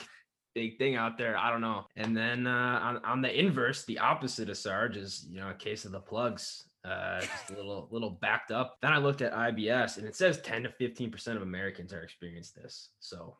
big 0.56 0.78
thing 0.78 0.96
out 0.96 1.18
there 1.18 1.38
i 1.38 1.52
don't 1.52 1.62
know. 1.62 1.86
And 1.96 2.16
then 2.18 2.48
uh 2.48 2.80
on, 2.82 3.06
on 3.06 3.22
the 3.22 3.40
inverse 3.40 3.86
the 3.86 4.00
opposite 4.00 4.50
of 4.50 4.58
sarge 4.58 4.98
is 4.98 5.28
you 5.30 5.40
know 5.40 5.50
a 5.50 5.54
case 5.54 5.86
of 5.86 5.92
the 5.92 6.00
plugs 6.00 6.64
uh 6.84 7.20
just 7.22 7.52
a 7.52 7.56
little 7.56 7.88
little 7.92 8.10
backed 8.10 8.52
up. 8.52 8.78
Then 8.82 8.94
i 8.94 8.98
looked 8.98 9.22
at 9.22 9.34
ibs 9.34 9.98
and 9.98 10.08
it 10.08 10.16
says 10.16 10.42
10 10.42 10.64
to 10.64 10.70
15 10.70 11.12
percent 11.12 11.38
of 11.38 11.44
americans 11.44 11.94
are 11.94 12.02
experiencing 12.02 12.64
this. 12.64 12.90
So 13.00 13.38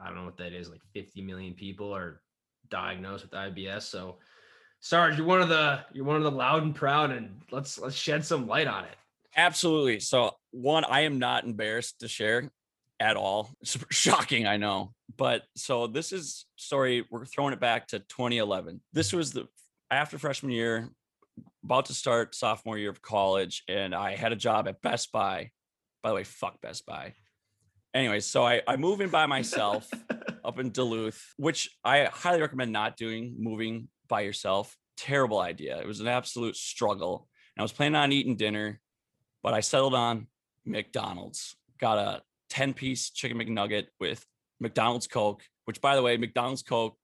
i 0.00 0.06
don't 0.06 0.16
know 0.16 0.24
what 0.24 0.38
that 0.38 0.52
is 0.52 0.70
like 0.70 0.80
50 0.94 1.20
million 1.22 1.54
people 1.54 1.94
are 1.94 2.22
diagnosed 2.70 3.24
with 3.24 3.32
ibs 3.32 3.82
so 3.82 4.18
sarge 4.80 5.16
you're 5.18 5.26
one 5.26 5.42
of 5.42 5.48
the 5.48 5.80
you're 5.92 6.04
one 6.04 6.16
of 6.16 6.22
the 6.22 6.30
loud 6.30 6.62
and 6.62 6.74
proud 6.74 7.10
and 7.10 7.42
let's 7.50 7.78
let's 7.78 7.96
shed 7.96 8.24
some 8.24 8.46
light 8.46 8.66
on 8.66 8.84
it. 8.84 8.96
Absolutely. 9.36 10.00
So, 10.00 10.30
one, 10.52 10.84
I 10.84 11.00
am 11.00 11.18
not 11.18 11.44
embarrassed 11.44 12.00
to 12.00 12.08
share 12.08 12.50
at 13.00 13.16
all. 13.16 13.50
It's 13.60 13.76
shocking, 13.90 14.46
I 14.46 14.56
know. 14.56 14.92
But 15.16 15.42
so 15.56 15.86
this 15.86 16.12
is 16.12 16.46
sorry, 16.56 17.04
We're 17.10 17.24
throwing 17.24 17.52
it 17.52 17.60
back 17.60 17.88
to 17.88 18.00
2011. 18.00 18.80
This 18.92 19.12
was 19.12 19.32
the 19.32 19.46
after 19.90 20.18
freshman 20.18 20.52
year, 20.52 20.88
about 21.64 21.86
to 21.86 21.94
start 21.94 22.34
sophomore 22.34 22.78
year 22.78 22.90
of 22.90 23.02
college, 23.02 23.62
and 23.68 23.94
I 23.94 24.16
had 24.16 24.32
a 24.32 24.36
job 24.36 24.68
at 24.68 24.82
Best 24.82 25.12
Buy. 25.12 25.50
By 26.02 26.10
the 26.10 26.14
way, 26.16 26.24
fuck 26.24 26.60
Best 26.60 26.86
Buy. 26.86 27.14
Anyway, 27.94 28.20
so 28.20 28.44
I, 28.44 28.62
I 28.66 28.76
move 28.76 29.00
in 29.00 29.10
by 29.10 29.26
myself 29.26 29.88
up 30.44 30.58
in 30.58 30.70
Duluth, 30.70 31.34
which 31.36 31.70
I 31.84 32.04
highly 32.04 32.40
recommend 32.40 32.72
not 32.72 32.96
doing, 32.96 33.34
moving 33.38 33.88
by 34.08 34.20
yourself. 34.20 34.76
Terrible 34.96 35.40
idea. 35.40 35.78
It 35.80 35.86
was 35.86 36.00
an 36.00 36.08
absolute 36.08 36.56
struggle. 36.56 37.28
And 37.56 37.62
I 37.62 37.64
was 37.64 37.72
planning 37.72 37.96
on 37.96 38.12
eating 38.12 38.36
dinner, 38.36 38.80
but 39.42 39.54
I 39.54 39.60
settled 39.60 39.94
on 39.94 40.26
McDonald's. 40.64 41.56
Got 41.80 41.98
a 41.98 42.22
10 42.50 42.74
piece 42.74 43.10
chicken 43.10 43.38
McNugget 43.38 43.86
with 44.00 44.24
McDonald's 44.60 45.06
Coke, 45.06 45.42
which, 45.64 45.80
by 45.80 45.96
the 45.96 46.02
way, 46.02 46.16
McDonald's 46.16 46.62
Coke 46.62 46.96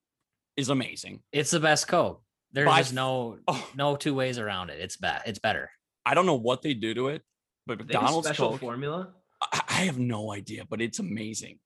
is 0.56 0.68
amazing. 0.68 1.22
It's 1.32 1.50
the 1.50 1.60
best 1.60 1.88
Coke. 1.88 2.22
There's 2.52 2.66
By 2.66 2.80
just 2.80 2.94
no 2.94 3.38
Oh, 3.48 3.70
no 3.74 3.96
two 3.96 4.14
ways 4.14 4.38
around 4.38 4.70
it. 4.70 4.78
It's 4.80 4.96
bad. 4.96 5.22
It's 5.26 5.38
better. 5.38 5.70
I 6.04 6.14
don't 6.14 6.26
know 6.26 6.34
what 6.34 6.62
they 6.62 6.74
do 6.74 6.94
to 6.94 7.08
it, 7.08 7.22
but 7.66 7.78
They 7.78 7.84
have 7.84 7.90
a 7.90 7.94
McDonald's 7.94 8.28
special 8.28 8.50
Coke, 8.50 8.60
formula 8.60 9.08
I, 9.40 9.62
I 9.68 9.72
have 9.84 9.98
no 9.98 10.32
idea, 10.32 10.64
but 10.68 10.80
it's 10.80 10.98
amazing. 10.98 11.58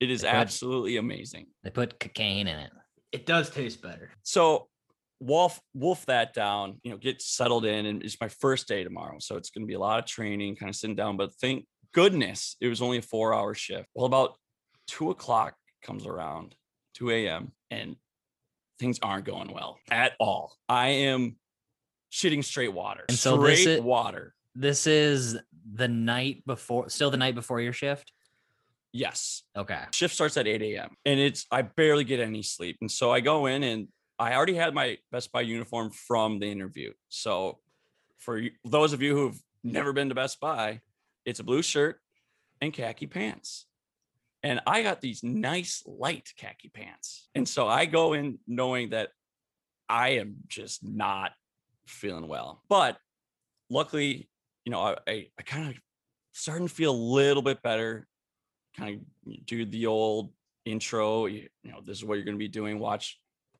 It 0.00 0.10
is 0.10 0.22
put- 0.22 0.30
absolutely 0.30 0.96
amazing. 0.96 1.46
They 1.62 1.70
put 1.70 1.98
cocaine 2.00 2.48
in 2.48 2.58
it. 2.58 2.70
it 3.12 3.26
does 3.26 3.50
taste 3.50 3.82
better 3.82 4.10
So 4.22 4.68
wolf 5.20 5.60
wolf 5.74 6.04
that 6.06 6.34
down, 6.34 6.78
you 6.82 6.90
know, 6.90 6.96
get 6.98 7.22
settled 7.22 7.64
in, 7.64 7.86
and 7.86 8.02
it's 8.02 8.20
my 8.20 8.28
first 8.28 8.68
day 8.68 8.84
tomorrow, 8.84 9.16
so 9.18 9.36
it's 9.36 9.50
going 9.50 9.62
to 9.62 9.66
be 9.66 9.74
a 9.74 9.78
lot 9.78 9.98
of 9.98 10.06
training, 10.06 10.56
kind 10.56 10.70
of 10.70 10.76
sitting 10.76 10.96
down. 10.96 11.16
But 11.16 11.32
thank 11.40 11.66
goodness 11.96 12.56
it 12.60 12.68
was 12.68 12.82
only 12.82 12.98
a 12.98 13.02
four 13.02 13.32
hour 13.32 13.54
shift. 13.54 13.88
Well, 13.94 14.04
about 14.04 14.34
two 14.86 15.08
o'clock 15.10 15.54
comes 15.82 16.04
around, 16.06 16.54
two 16.94 17.10
a.m., 17.10 17.52
and 17.70 17.96
things 18.78 18.98
aren't 19.02 19.24
going 19.24 19.50
well 19.52 19.78
at 19.90 20.12
all. 20.20 20.54
I 20.68 20.88
am 20.88 21.36
shitting 22.12 22.44
straight 22.44 22.74
water, 22.74 23.06
And 23.08 23.16
so 23.16 23.38
this 23.42 23.62
straight 23.62 23.78
is- 23.78 23.80
water. 23.82 24.34
This 24.54 24.86
is 24.86 25.38
the 25.74 25.88
night 25.88 26.42
before, 26.46 26.88
still 26.90 27.10
the 27.10 27.16
night 27.16 27.34
before 27.34 27.60
your 27.62 27.72
shift. 27.72 28.12
Yes, 28.92 29.42
Okay. 29.56 29.84
shift 29.92 30.14
starts 30.14 30.36
at 30.36 30.46
8 30.46 30.62
a.m. 30.62 30.96
and 31.04 31.18
it's 31.20 31.46
I 31.50 31.62
barely 31.62 32.04
get 32.04 32.20
any 32.20 32.42
sleep. 32.42 32.76
And 32.82 32.90
so 32.90 33.10
I 33.12 33.20
go 33.20 33.46
in 33.46 33.62
and 33.62 33.88
I 34.18 34.34
already 34.34 34.54
had 34.54 34.72
my 34.74 34.98
Best 35.12 35.32
Buy 35.32 35.42
uniform 35.42 35.90
from 35.90 36.38
the 36.40 36.46
interview. 36.50 36.92
So 37.08 37.58
for 38.18 38.42
those 38.64 38.92
of 38.94 39.00
you 39.02 39.14
who've 39.14 39.38
never 39.62 39.92
been 39.92 40.08
to 40.10 40.14
Best 40.14 40.40
Buy, 40.40 40.80
it's 41.26 41.40
a 41.40 41.44
blue 41.44 41.62
shirt 41.62 42.00
and 42.60 42.72
khaki 42.72 43.06
pants. 43.06 43.66
And 44.42 44.60
I 44.66 44.82
got 44.82 45.00
these 45.00 45.22
nice 45.22 45.82
light 45.86 46.32
khaki 46.38 46.68
pants. 46.68 47.28
And 47.34 47.48
so 47.48 47.66
I 47.66 47.84
go 47.84 48.12
in 48.12 48.38
knowing 48.46 48.90
that 48.90 49.10
I 49.88 50.10
am 50.10 50.36
just 50.46 50.84
not 50.84 51.32
feeling 51.86 52.28
well. 52.28 52.62
But 52.68 52.96
luckily, 53.68 54.28
you 54.64 54.72
know, 54.72 54.80
I 54.80 54.96
I, 55.06 55.26
I 55.38 55.42
kind 55.42 55.68
of 55.68 55.74
starting 56.32 56.68
to 56.68 56.74
feel 56.74 56.92
a 56.92 56.96
little 56.96 57.42
bit 57.42 57.62
better 57.62 58.06
kind 58.76 59.00
of 59.26 59.46
do 59.46 59.64
the 59.64 59.86
old 59.86 60.30
intro 60.64 61.26
you, 61.26 61.48
you 61.62 61.70
know 61.70 61.80
this 61.84 61.96
is 61.96 62.04
what 62.04 62.16
you're 62.16 62.24
going 62.24 62.34
to 62.34 62.38
be 62.38 62.48
doing 62.48 62.78
watch 62.78 63.18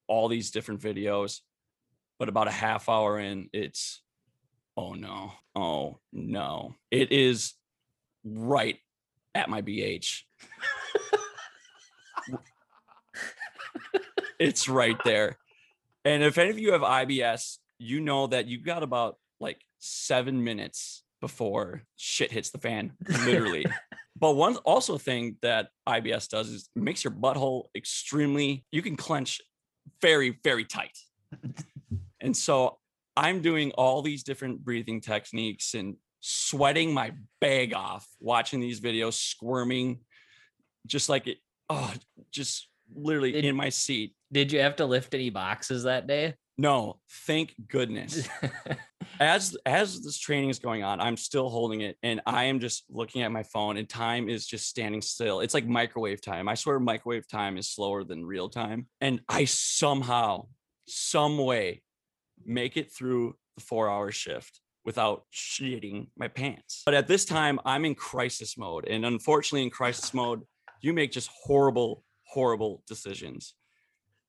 all 0.08 0.28
these 0.28 0.50
different 0.50 0.80
videos 0.80 1.40
but 2.18 2.28
about 2.28 2.48
a 2.48 2.52
half 2.52 2.88
hour 2.88 3.18
in 3.18 3.48
it's 3.52 4.02
oh 4.76 4.94
no. 4.94 5.32
Oh 5.54 5.98
no. 6.12 6.74
It 6.90 7.12
is 7.12 7.54
right 8.24 8.78
at 9.34 9.48
my 9.48 9.62
bh 9.62 10.22
it's 14.38 14.68
right 14.68 14.96
there. 15.04 15.38
And 16.04 16.22
if 16.22 16.38
any 16.38 16.50
of 16.50 16.58
you 16.58 16.72
have 16.72 16.82
ibs 16.82 17.58
you 17.78 18.00
know 18.00 18.26
that 18.26 18.46
you 18.46 18.62
got 18.62 18.82
about 18.82 19.16
like 19.40 19.60
seven 19.78 20.42
minutes 20.42 21.04
before 21.20 21.82
shit 21.96 22.32
hits 22.32 22.50
the 22.50 22.58
fan 22.58 22.92
literally. 23.24 23.66
But 24.18 24.34
one 24.34 24.56
also 24.56 24.96
thing 24.96 25.36
that 25.42 25.68
IBS 25.86 26.28
does 26.28 26.48
is 26.48 26.70
makes 26.74 27.04
your 27.04 27.12
butthole 27.12 27.64
extremely, 27.74 28.64
you 28.72 28.80
can 28.80 28.96
clench 28.96 29.42
very, 30.00 30.38
very 30.42 30.64
tight. 30.64 30.96
and 32.20 32.34
so 32.34 32.78
I'm 33.16 33.40
doing 33.40 33.72
all 33.72 34.02
these 34.02 34.22
different 34.22 34.64
breathing 34.64 35.00
techniques 35.00 35.74
and 35.74 35.96
sweating 36.20 36.92
my 36.92 37.12
bag 37.40 37.74
off, 37.74 38.06
watching 38.20 38.60
these 38.60 38.80
videos, 38.80 39.14
squirming, 39.14 40.00
just 40.86 41.08
like 41.08 41.26
it, 41.26 41.38
oh, 41.70 41.92
just 42.30 42.68
literally 42.94 43.32
Did- 43.32 43.44
in 43.44 43.56
my 43.56 43.68
seat. 43.68 44.14
Did 44.32 44.52
you 44.52 44.60
have 44.60 44.76
to 44.76 44.86
lift 44.86 45.14
any 45.14 45.30
boxes 45.30 45.84
that 45.84 46.06
day? 46.06 46.34
No, 46.58 47.00
thank 47.26 47.54
goodness. 47.68 48.28
as 49.20 49.56
as 49.64 50.02
this 50.02 50.18
training 50.18 50.50
is 50.50 50.58
going 50.58 50.82
on 50.82 51.00
i'm 51.00 51.16
still 51.16 51.48
holding 51.48 51.80
it 51.80 51.96
and 52.02 52.20
i 52.26 52.44
am 52.44 52.60
just 52.60 52.84
looking 52.90 53.22
at 53.22 53.32
my 53.32 53.42
phone 53.42 53.76
and 53.76 53.88
time 53.88 54.28
is 54.28 54.46
just 54.46 54.68
standing 54.68 55.00
still 55.00 55.40
it's 55.40 55.54
like 55.54 55.66
microwave 55.66 56.20
time 56.20 56.48
i 56.48 56.54
swear 56.54 56.78
microwave 56.78 57.26
time 57.28 57.56
is 57.56 57.70
slower 57.70 58.04
than 58.04 58.24
real 58.24 58.48
time 58.48 58.86
and 59.00 59.20
i 59.28 59.44
somehow 59.44 60.46
some 60.86 61.38
way 61.38 61.82
make 62.46 62.76
it 62.76 62.92
through 62.92 63.34
the 63.56 63.62
four 63.62 63.88
hour 63.90 64.10
shift 64.10 64.60
without 64.84 65.24
shitting 65.32 66.06
my 66.16 66.28
pants 66.28 66.82
but 66.84 66.94
at 66.94 67.08
this 67.08 67.24
time 67.24 67.58
i'm 67.64 67.84
in 67.84 67.94
crisis 67.94 68.56
mode 68.56 68.86
and 68.86 69.04
unfortunately 69.04 69.62
in 69.62 69.70
crisis 69.70 70.14
mode 70.14 70.42
you 70.80 70.92
make 70.92 71.10
just 71.10 71.30
horrible 71.44 72.04
horrible 72.24 72.82
decisions 72.86 73.54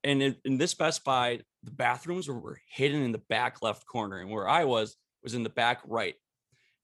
and 0.04 0.22
in, 0.22 0.36
in 0.46 0.58
this 0.58 0.74
Best 0.74 1.04
Buy, 1.04 1.42
the 1.64 1.72
bathrooms 1.72 2.28
were, 2.28 2.40
were 2.40 2.60
hidden 2.70 3.04
in 3.04 3.12
the 3.12 3.22
back 3.30 3.62
left 3.62 3.86
corner, 3.86 4.20
and 4.20 4.30
where 4.30 4.48
I 4.48 4.64
was 4.64 4.96
was 5.24 5.34
in 5.34 5.44
the 5.44 5.50
back 5.50 5.82
right. 5.86 6.16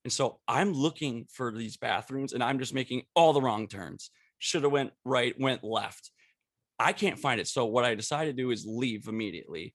And 0.03 0.11
so 0.11 0.39
I'm 0.47 0.73
looking 0.73 1.25
for 1.31 1.51
these 1.51 1.77
bathrooms, 1.77 2.33
and 2.33 2.43
I'm 2.43 2.59
just 2.59 2.73
making 2.73 3.03
all 3.15 3.31
the 3.31 3.41
wrong 3.41 3.67
turns. 3.67 4.09
Should 4.39 4.63
have 4.63 4.71
went 4.71 4.91
right, 5.05 5.39
went 5.39 5.63
left. 5.63 6.11
I 6.77 6.91
can't 6.91 7.19
find 7.19 7.39
it. 7.39 7.47
So 7.47 7.65
what 7.65 7.85
I 7.85 7.95
decided 7.95 8.35
to 8.35 8.43
do 8.43 8.51
is 8.51 8.65
leave 8.67 9.07
immediately 9.07 9.73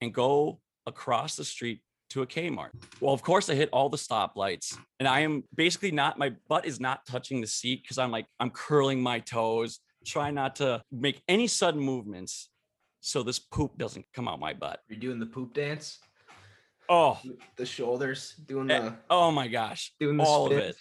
and 0.00 0.14
go 0.14 0.60
across 0.88 1.36
the 1.36 1.44
street 1.44 1.80
to 2.10 2.22
a 2.22 2.26
Kmart. 2.26 2.70
Well, 3.00 3.12
of 3.14 3.22
course, 3.22 3.48
I 3.50 3.54
hit 3.54 3.68
all 3.72 3.88
the 3.88 3.96
stoplights, 3.98 4.76
and 4.98 5.06
I 5.06 5.20
am 5.20 5.44
basically 5.54 5.90
not. 5.92 6.18
My 6.18 6.32
butt 6.48 6.64
is 6.66 6.80
not 6.80 7.04
touching 7.06 7.40
the 7.40 7.46
seat 7.46 7.82
because 7.82 7.98
I'm 7.98 8.10
like 8.10 8.26
I'm 8.40 8.50
curling 8.50 9.00
my 9.02 9.20
toes, 9.20 9.80
trying 10.06 10.34
not 10.34 10.56
to 10.56 10.82
make 10.90 11.22
any 11.28 11.46
sudden 11.46 11.80
movements 11.80 12.48
so 13.00 13.22
this 13.22 13.38
poop 13.38 13.76
doesn't 13.78 14.06
come 14.14 14.26
out 14.26 14.40
my 14.40 14.54
butt. 14.54 14.80
You're 14.88 14.98
doing 14.98 15.20
the 15.20 15.26
poop 15.26 15.54
dance, 15.54 15.98
Oh, 16.88 17.18
the 17.56 17.66
shoulders, 17.66 18.34
doing 18.46 18.70
Eh, 18.70 18.80
the 18.80 18.94
oh 19.10 19.30
my 19.30 19.46
gosh. 19.46 19.92
doing 20.00 20.16
the 20.16 20.24
all 20.24 20.46
of 20.46 20.52
it. 20.52 20.76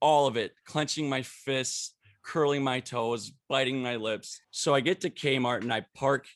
All 0.00 0.26
of 0.26 0.36
it. 0.36 0.52
Clenching 0.66 1.08
my 1.08 1.22
fists, 1.22 1.94
curling 2.24 2.64
my 2.64 2.80
toes, 2.80 3.30
biting 3.48 3.80
my 3.80 3.94
lips. 3.96 4.40
So 4.50 4.74
I 4.74 4.80
get 4.80 5.00
to 5.02 5.10
Kmart 5.10 5.60
and 5.62 5.72
I 5.72 5.86
park 5.94 6.26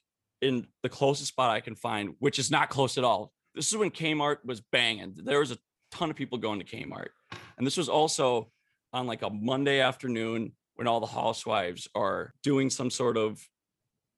in 0.42 0.66
the 0.82 0.88
closest 0.88 1.28
spot 1.28 1.50
I 1.50 1.60
can 1.60 1.74
find, 1.74 2.14
which 2.18 2.38
is 2.38 2.50
not 2.50 2.68
close 2.68 2.98
at 2.98 3.04
all. 3.04 3.32
This 3.54 3.68
is 3.68 3.76
when 3.76 3.90
Kmart 3.90 4.38
was 4.44 4.60
banging. 4.60 5.14
There 5.16 5.40
was 5.40 5.50
a 5.50 5.58
ton 5.90 6.10
of 6.10 6.16
people 6.16 6.38
going 6.38 6.60
to 6.60 6.64
Kmart. 6.64 7.08
And 7.56 7.66
this 7.66 7.76
was 7.76 7.88
also 7.88 8.50
on 8.92 9.06
like 9.06 9.22
a 9.22 9.30
Monday 9.30 9.80
afternoon 9.80 10.52
when 10.74 10.86
all 10.86 11.00
the 11.00 11.06
housewives 11.06 11.88
are 11.94 12.34
doing 12.42 12.70
some 12.70 12.90
sort 12.90 13.16
of 13.16 13.42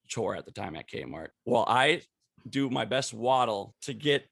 chore 0.09 0.35
at 0.35 0.45
the 0.45 0.51
time 0.51 0.75
at 0.77 0.89
Kmart. 0.89 1.29
Well, 1.45 1.65
I 1.69 2.03
do 2.49 2.69
my 2.71 2.85
best 2.85 3.15
waddle 3.15 3.75
to 3.83 3.93
get 3.93 4.27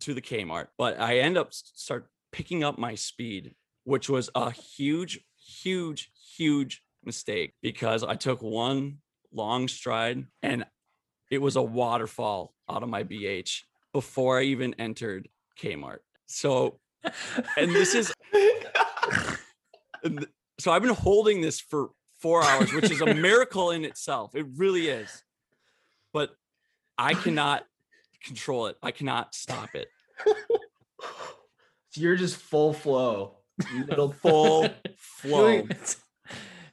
to 0.00 0.14
the 0.14 0.20
Kmart, 0.20 0.68
but 0.78 1.00
I 1.00 1.18
end 1.18 1.38
up 1.38 1.52
start 1.52 2.08
picking 2.32 2.62
up 2.62 2.78
my 2.78 2.94
speed, 2.94 3.54
which 3.84 4.08
was 4.08 4.30
a 4.34 4.50
huge, 4.50 5.20
huge, 5.36 6.10
huge 6.36 6.82
mistake 7.04 7.54
because 7.62 8.04
I 8.04 8.14
took 8.14 8.42
one 8.42 8.98
long 9.32 9.68
stride 9.68 10.26
and 10.42 10.66
it 11.30 11.38
was 11.38 11.56
a 11.56 11.62
waterfall 11.62 12.54
out 12.68 12.82
of 12.82 12.88
my 12.88 13.04
BH 13.04 13.62
before 13.92 14.38
I 14.38 14.44
even 14.44 14.74
entered 14.78 15.28
Kmart. 15.60 15.98
So, 16.26 16.78
and 17.56 17.70
this 17.74 17.94
is 17.94 18.12
and 20.02 20.18
th- 20.18 20.30
so 20.58 20.72
I've 20.72 20.82
been 20.82 20.94
holding 20.94 21.40
this 21.40 21.60
for 21.60 21.90
four 22.18 22.42
hours, 22.42 22.72
which 22.72 22.90
is 22.90 23.00
a 23.00 23.14
miracle 23.14 23.70
in 23.70 23.84
itself. 23.84 24.34
It 24.34 24.46
really 24.56 24.88
is. 24.88 25.22
But 26.12 26.30
I 26.98 27.14
cannot 27.14 27.64
control 28.24 28.66
it. 28.66 28.76
I 28.82 28.90
cannot 28.90 29.34
stop 29.34 29.74
it. 29.74 29.88
So 31.90 32.00
you're 32.00 32.16
just 32.16 32.36
full 32.36 32.72
flow. 32.72 33.38
little 33.88 34.12
Full 34.12 34.68
flow. 34.98 35.66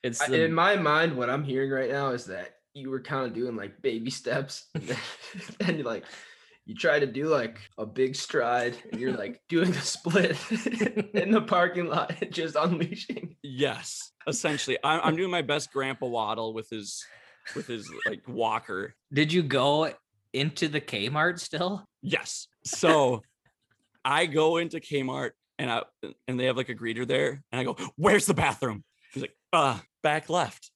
It's 0.04 0.20
it's 0.20 0.28
the, 0.28 0.44
in 0.44 0.54
my 0.54 0.76
mind, 0.76 1.16
what 1.16 1.30
I'm 1.30 1.46
hearing 1.46 1.72
right 1.72 1.90
now 1.90 2.10
is 2.10 2.26
that 2.26 2.56
you 2.74 2.90
were 2.90 3.02
kind 3.02 3.26
of 3.26 3.34
doing 3.34 3.56
like 3.56 3.82
baby 3.82 4.12
steps, 4.12 4.66
and 5.60 5.78
you 5.78 5.84
like 5.84 6.06
you 6.66 6.76
try 6.76 7.00
to 7.00 7.08
do 7.08 7.28
like 7.28 7.60
a 7.78 7.86
big 7.86 8.16
stride, 8.16 8.78
and 8.92 9.00
you're 9.00 9.14
like 9.14 9.42
doing 9.50 9.70
a 9.70 9.82
split 9.82 10.38
in 11.14 11.32
the 11.32 11.42
parking 11.42 11.88
lot, 11.88 12.14
just 12.32 12.56
unleashing. 12.56 13.36
Yes, 13.42 14.12
essentially. 14.28 14.78
I'm, 14.84 15.02
I'm 15.04 15.16
doing 15.16 15.32
my 15.32 15.42
best 15.42 15.72
grandpa 15.72 16.08
waddle 16.08 16.54
with 16.54 16.70
his 16.70 17.04
with 17.56 17.68
his 17.68 17.90
like 18.08 18.28
walker. 18.28 18.96
did 19.12 19.34
you 19.34 19.44
go 19.44 19.92
into 20.32 20.68
the 20.68 20.82
Kmart 20.82 21.40
still? 21.40 21.86
Yes. 22.02 22.48
So 22.64 23.22
I 24.06 24.26
go 24.26 24.58
into 24.58 24.80
Kmart 24.80 25.32
and 25.60 25.70
I 25.70 25.84
and 26.28 26.40
they 26.40 26.46
have 26.46 26.58
like 26.58 26.70
a 26.70 26.76
greeter 26.76 27.08
there, 27.08 27.44
and 27.52 27.60
I 27.60 27.64
go, 27.64 27.76
"Where's 27.96 28.26
the 28.26 28.34
bathroom?" 28.34 28.84
He's 29.14 29.24
like, 29.24 29.36
"Uh, 29.52 29.80
back 30.02 30.30
left." 30.30 30.72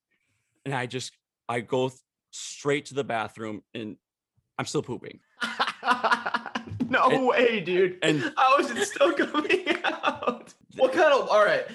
And 0.65 0.75
I 0.75 0.85
just 0.85 1.16
I 1.49 1.61
go 1.61 1.89
th- 1.89 1.99
straight 2.31 2.85
to 2.87 2.93
the 2.93 3.03
bathroom, 3.03 3.61
and 3.73 3.97
I'm 4.57 4.65
still 4.65 4.81
pooping. 4.83 5.19
no 6.89 7.09
And- 7.09 7.27
way, 7.27 7.59
dude. 7.61 7.97
and- 8.01 8.33
how 8.37 8.57
is 8.57 8.71
it 8.71 8.85
still 8.87 9.13
coming 9.13 9.65
out? 9.83 10.53
What 10.77 10.93
kind 10.93 11.13
of 11.13 11.29
all 11.29 11.43
right? 11.45 11.65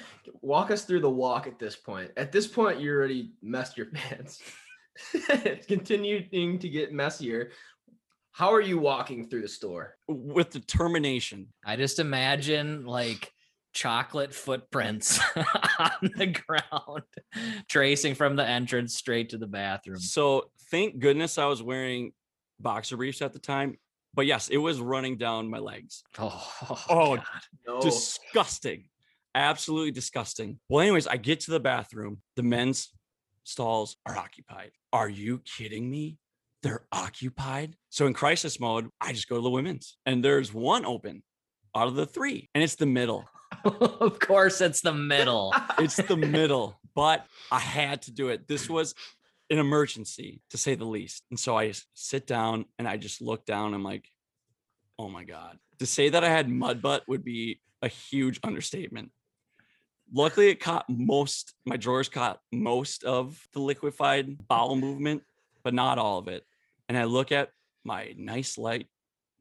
Walk 0.42 0.70
us 0.70 0.84
through 0.84 1.00
the 1.00 1.10
walk 1.10 1.46
at 1.46 1.58
this 1.58 1.76
point. 1.76 2.10
At 2.16 2.32
this 2.32 2.46
point, 2.46 2.80
you 2.80 2.90
already 2.90 3.32
messed 3.42 3.76
your 3.76 3.86
pants. 3.86 4.40
it's 5.14 5.66
continuing 5.66 6.58
to 6.58 6.68
get 6.68 6.92
messier. 6.92 7.50
How 8.32 8.52
are 8.52 8.60
you 8.60 8.78
walking 8.78 9.28
through 9.28 9.42
the 9.42 9.48
store? 9.48 9.96
with 10.08 10.50
determination. 10.50 11.48
I 11.64 11.76
just 11.76 11.98
imagine 11.98 12.84
like 12.84 13.32
chocolate 13.72 14.34
footprints 14.34 15.18
on 15.78 16.10
the 16.16 16.26
ground, 16.26 17.02
tracing 17.68 18.14
from 18.14 18.36
the 18.36 18.46
entrance 18.46 18.94
straight 18.94 19.30
to 19.30 19.38
the 19.38 19.46
bathroom. 19.46 19.98
So 19.98 20.50
thank 20.70 20.98
goodness 20.98 21.38
I 21.38 21.46
was 21.46 21.62
wearing 21.62 22.12
boxer 22.60 22.96
briefs 22.96 23.22
at 23.22 23.32
the 23.32 23.38
time. 23.38 23.78
but 24.14 24.26
yes, 24.26 24.48
it 24.48 24.58
was 24.58 24.78
running 24.80 25.16
down 25.16 25.48
my 25.50 25.58
legs. 25.58 26.02
Oh, 26.18 26.52
Oh, 26.88 27.16
God. 27.16 27.24
No. 27.66 27.80
Disgusting. 27.80 28.84
Absolutely 29.34 29.90
disgusting. 29.90 30.58
Well, 30.68 30.80
anyways, 30.82 31.06
I 31.06 31.16
get 31.16 31.40
to 31.40 31.50
the 31.50 31.60
bathroom. 31.60 32.20
The 32.36 32.42
men's 32.42 32.90
stalls 33.44 33.96
are 34.06 34.16
occupied. 34.16 34.72
Are 34.92 35.08
you 35.08 35.38
kidding 35.46 35.90
me? 35.90 36.18
They're 36.62 36.84
occupied. 36.92 37.74
So 37.88 38.06
in 38.06 38.12
crisis 38.12 38.60
mode, 38.60 38.88
I 39.00 39.12
just 39.14 39.28
go 39.28 39.36
to 39.36 39.42
the 39.42 39.50
women's 39.50 39.96
and 40.06 40.22
there's 40.22 40.52
one 40.52 40.84
open 40.84 41.22
out 41.74 41.88
of 41.88 41.94
the 41.94 42.04
three, 42.06 42.50
and 42.54 42.62
it's 42.62 42.74
the 42.74 42.84
middle. 42.86 43.24
of 44.00 44.18
course, 44.18 44.60
it's 44.60 44.80
the 44.80 44.92
middle. 44.92 45.54
It's 45.78 45.96
the 45.96 46.16
middle, 46.16 46.78
but 46.94 47.26
I 47.50 47.58
had 47.58 48.02
to 48.02 48.12
do 48.12 48.28
it. 48.28 48.48
This 48.48 48.68
was 48.68 48.94
an 49.50 49.58
emergency 49.58 50.40
to 50.50 50.58
say 50.58 50.74
the 50.74 50.84
least. 50.84 51.24
And 51.30 51.38
so 51.38 51.58
I 51.58 51.72
sit 51.94 52.26
down 52.26 52.64
and 52.78 52.88
I 52.88 52.96
just 52.96 53.20
look 53.20 53.44
down. 53.44 53.74
I'm 53.74 53.84
like, 53.84 54.08
oh 54.98 55.08
my 55.08 55.24
God. 55.24 55.58
To 55.78 55.86
say 55.86 56.08
that 56.08 56.24
I 56.24 56.28
had 56.28 56.48
mud 56.48 56.82
butt 56.82 57.04
would 57.06 57.24
be 57.24 57.60
a 57.82 57.88
huge 57.88 58.40
understatement. 58.42 59.10
Luckily, 60.12 60.48
it 60.48 60.60
caught 60.60 60.84
most, 60.88 61.54
my 61.64 61.76
drawers 61.76 62.08
caught 62.08 62.40
most 62.50 63.04
of 63.04 63.46
the 63.52 63.60
liquefied 63.60 64.46
bowel 64.46 64.76
movement, 64.76 65.22
but 65.64 65.74
not 65.74 65.98
all 65.98 66.18
of 66.18 66.28
it. 66.28 66.44
And 66.88 66.98
I 66.98 67.04
look 67.04 67.32
at 67.32 67.50
my 67.84 68.14
nice 68.16 68.58
light 68.58 68.88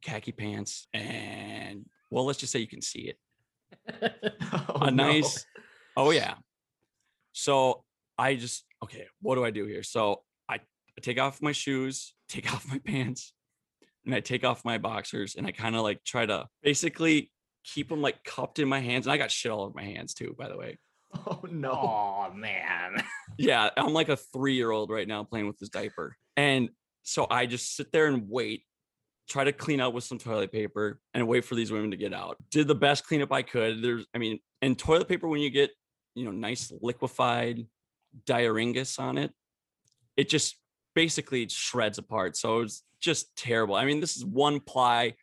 khaki 0.01 0.31
pants 0.31 0.87
and, 0.93 1.85
well, 2.09 2.25
let's 2.25 2.39
just 2.39 2.51
say 2.53 2.59
you 2.59 2.67
can 2.67 2.81
see 2.81 3.01
it 3.01 3.17
Oh, 4.69 4.79
a 4.81 4.91
no. 4.91 5.05
nice 5.07 5.45
oh 5.95 6.11
yeah 6.11 6.35
so 7.33 7.83
i 8.17 8.35
just 8.35 8.65
okay 8.83 9.05
what 9.21 9.35
do 9.35 9.45
i 9.45 9.51
do 9.51 9.65
here 9.65 9.83
so 9.83 10.21
I, 10.49 10.55
I 10.55 11.01
take 11.01 11.19
off 11.19 11.41
my 11.41 11.51
shoes 11.51 12.13
take 12.29 12.51
off 12.53 12.67
my 12.67 12.79
pants 12.79 13.33
and 14.05 14.13
i 14.15 14.19
take 14.19 14.43
off 14.43 14.65
my 14.65 14.77
boxers 14.77 15.35
and 15.35 15.45
i 15.47 15.51
kind 15.51 15.75
of 15.75 15.81
like 15.83 16.03
try 16.03 16.25
to 16.25 16.47
basically 16.63 17.31
keep 17.63 17.89
them 17.89 18.01
like 18.01 18.23
cupped 18.23 18.59
in 18.59 18.67
my 18.67 18.79
hands 18.79 19.05
and 19.05 19.13
i 19.13 19.17
got 19.17 19.31
shit 19.31 19.51
all 19.51 19.61
over 19.61 19.73
my 19.75 19.83
hands 19.83 20.13
too 20.13 20.35
by 20.37 20.47
the 20.49 20.57
way 20.57 20.77
Oh 21.27 21.41
no. 21.49 21.71
oh 21.71 22.33
man. 22.33 23.03
yeah 23.37 23.69
i'm 23.77 23.93
like 23.93 24.09
a 24.09 24.17
three-year-old 24.17 24.89
right 24.89 25.07
now 25.07 25.23
playing 25.23 25.47
with 25.47 25.59
this 25.59 25.69
diaper 25.69 26.15
and 26.35 26.69
so 27.03 27.27
i 27.29 27.45
just 27.45 27.75
sit 27.75 27.91
there 27.91 28.07
and 28.07 28.29
wait 28.29 28.63
try 29.31 29.45
to 29.45 29.53
clean 29.53 29.79
out 29.79 29.93
with 29.93 30.03
some 30.03 30.17
toilet 30.17 30.51
paper 30.51 30.99
and 31.13 31.25
wait 31.25 31.45
for 31.45 31.55
these 31.55 31.71
women 31.71 31.91
to 31.91 31.97
get 31.97 32.13
out. 32.13 32.35
Did 32.49 32.67
the 32.67 32.75
best 32.75 33.07
cleanup 33.07 33.31
i 33.31 33.41
could. 33.41 33.81
There's 33.81 34.05
i 34.13 34.17
mean 34.17 34.39
and 34.61 34.77
toilet 34.77 35.07
paper 35.07 35.27
when 35.27 35.39
you 35.39 35.49
get 35.49 35.71
you 36.15 36.25
know 36.25 36.31
nice 36.31 36.71
liquefied 36.81 37.65
diaringus 38.25 38.99
on 38.99 39.17
it 39.17 39.31
it 40.17 40.27
just 40.27 40.57
basically 40.95 41.47
shreds 41.47 41.97
apart. 41.97 42.35
So 42.35 42.59
it's 42.61 42.83
just 42.99 43.33
terrible. 43.37 43.75
I 43.75 43.85
mean 43.85 44.01
this 44.01 44.17
is 44.17 44.25
one 44.25 44.59
ply 44.59 45.15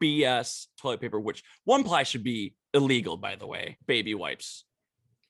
bs 0.00 0.66
toilet 0.80 1.00
paper 1.00 1.20
which 1.20 1.42
one 1.64 1.84
ply 1.84 2.02
should 2.02 2.24
be 2.24 2.54
illegal 2.72 3.16
by 3.16 3.34
the 3.34 3.46
way. 3.46 3.76
Baby 3.86 4.14
wipes. 4.14 4.64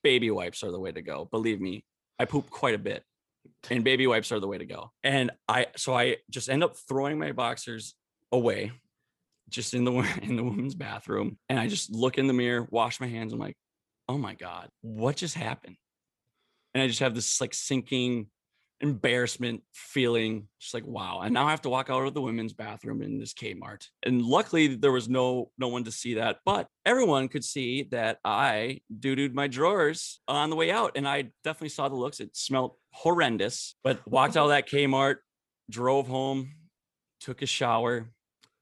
Baby 0.03 0.29
wipes 0.29 0.63
are 0.63 0.71
the 0.71 0.79
way 0.79 0.91
to 0.91 1.01
go. 1.01 1.27
Believe 1.31 1.59
me 1.59 1.83
i 2.19 2.25
poop 2.25 2.51
quite 2.51 2.75
a 2.75 2.77
bit 2.77 3.03
and 3.71 3.83
baby 3.83 4.05
wipes 4.05 4.31
are 4.31 4.39
the 4.39 4.47
way 4.47 4.59
to 4.59 4.65
go. 4.67 4.91
And 5.03 5.31
i 5.47 5.65
so 5.75 5.95
i 5.95 6.17
just 6.29 6.47
end 6.47 6.63
up 6.63 6.75
throwing 6.87 7.17
my 7.17 7.31
boxers 7.31 7.95
away 8.33 8.71
just 9.49 9.73
in 9.73 9.85
the 9.85 9.91
in 10.21 10.35
the 10.35 10.43
women's 10.43 10.75
bathroom 10.75 11.37
and 11.47 11.57
i 11.57 11.67
just 11.67 11.91
look 11.91 12.17
in 12.17 12.27
the 12.27 12.33
mirror 12.33 12.67
wash 12.71 12.99
my 12.99 13.07
hands 13.07 13.31
i'm 13.31 13.39
like 13.39 13.55
oh 14.09 14.17
my 14.17 14.33
god 14.35 14.69
what 14.81 15.15
just 15.15 15.35
happened? 15.35 15.77
And 16.73 16.83
i 16.83 16.87
just 16.87 16.99
have 16.99 17.15
this 17.15 17.39
like 17.39 17.53
sinking 17.53 18.27
embarrassment 18.81 19.61
feeling 19.71 20.49
just 20.59 20.73
like 20.73 20.85
wow. 20.85 21.21
And 21.21 21.33
now 21.33 21.47
i 21.47 21.51
have 21.51 21.61
to 21.61 21.69
walk 21.69 21.89
out 21.89 22.05
of 22.05 22.13
the 22.13 22.21
women's 22.21 22.53
bathroom 22.53 23.01
in 23.01 23.17
this 23.17 23.33
kmart. 23.33 23.87
And 24.03 24.21
luckily 24.21 24.75
there 24.75 24.91
was 24.91 25.07
no 25.07 25.51
no 25.57 25.69
one 25.69 25.85
to 25.85 25.91
see 25.91 26.15
that 26.15 26.39
but 26.43 26.67
everyone 26.85 27.29
could 27.29 27.45
see 27.45 27.83
that 27.91 28.17
i 28.25 28.81
doo-dooed 28.99 29.33
my 29.33 29.47
drawers 29.47 30.19
on 30.27 30.49
the 30.49 30.55
way 30.55 30.69
out 30.71 30.93
and 30.95 31.07
i 31.07 31.29
definitely 31.43 31.69
saw 31.69 31.87
the 31.87 31.95
looks. 31.95 32.19
It 32.19 32.35
smelled 32.35 32.73
horrendous 32.91 33.75
but 33.83 34.05
walked 34.07 34.35
out 34.35 34.45
of 34.45 34.49
that 34.49 34.67
kmart 34.67 35.17
drove 35.69 36.07
home 36.07 36.51
took 37.21 37.41
a 37.41 37.45
shower 37.45 38.09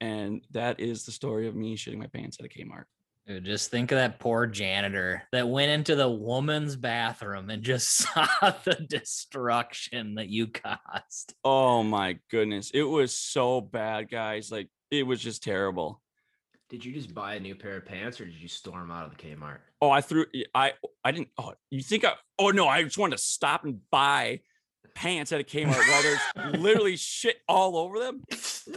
and 0.02 0.42
that 0.50 0.80
is 0.80 1.04
the 1.04 1.12
story 1.12 1.46
of 1.46 1.54
me 1.54 1.76
shitting 1.76 1.98
my 1.98 2.06
pants 2.06 2.36
at 2.40 2.46
a 2.46 2.48
kmart 2.48 2.84
Dude, 3.24 3.44
just 3.44 3.70
think 3.70 3.92
of 3.92 3.98
that 3.98 4.18
poor 4.18 4.48
janitor 4.48 5.22
that 5.30 5.48
went 5.48 5.70
into 5.70 5.94
the 5.94 6.10
woman's 6.10 6.74
bathroom 6.74 7.50
and 7.50 7.62
just 7.62 7.88
saw 7.96 8.26
the 8.64 8.74
destruction 8.88 10.16
that 10.16 10.28
you 10.28 10.48
caused. 10.48 11.34
oh 11.44 11.84
my 11.84 12.18
goodness 12.30 12.70
it 12.74 12.82
was 12.82 13.16
so 13.16 13.60
bad 13.60 14.10
guys 14.10 14.50
like 14.50 14.68
it 14.90 15.06
was 15.06 15.20
just 15.20 15.42
terrible 15.44 16.02
Did 16.68 16.84
you 16.84 16.92
just 16.92 17.14
buy 17.14 17.36
a 17.36 17.40
new 17.40 17.54
pair 17.54 17.76
of 17.76 17.86
pants 17.86 18.20
or 18.20 18.24
did 18.24 18.34
you 18.42 18.48
storm 18.48 18.90
out 18.90 19.06
of 19.06 19.16
the 19.16 19.22
Kmart? 19.22 19.58
Oh, 19.80 19.90
I 19.90 20.00
threw 20.00 20.26
I 20.54 20.72
I 21.04 21.12
didn't 21.12 21.28
oh 21.38 21.54
you 21.70 21.82
think 21.82 22.04
I 22.04 22.14
oh 22.40 22.50
no, 22.50 22.66
I 22.66 22.82
just 22.82 22.98
wanted 22.98 23.16
to 23.18 23.22
stop 23.22 23.64
and 23.64 23.78
buy 23.90 24.40
pants 24.94 25.32
at 25.32 25.40
a 25.40 25.44
Kmart 25.44 25.76
while 25.76 26.02
there's 26.02 26.54
literally 26.60 26.96
shit 26.96 27.36
all 27.48 27.76
over 27.76 27.98
them. 27.98 28.22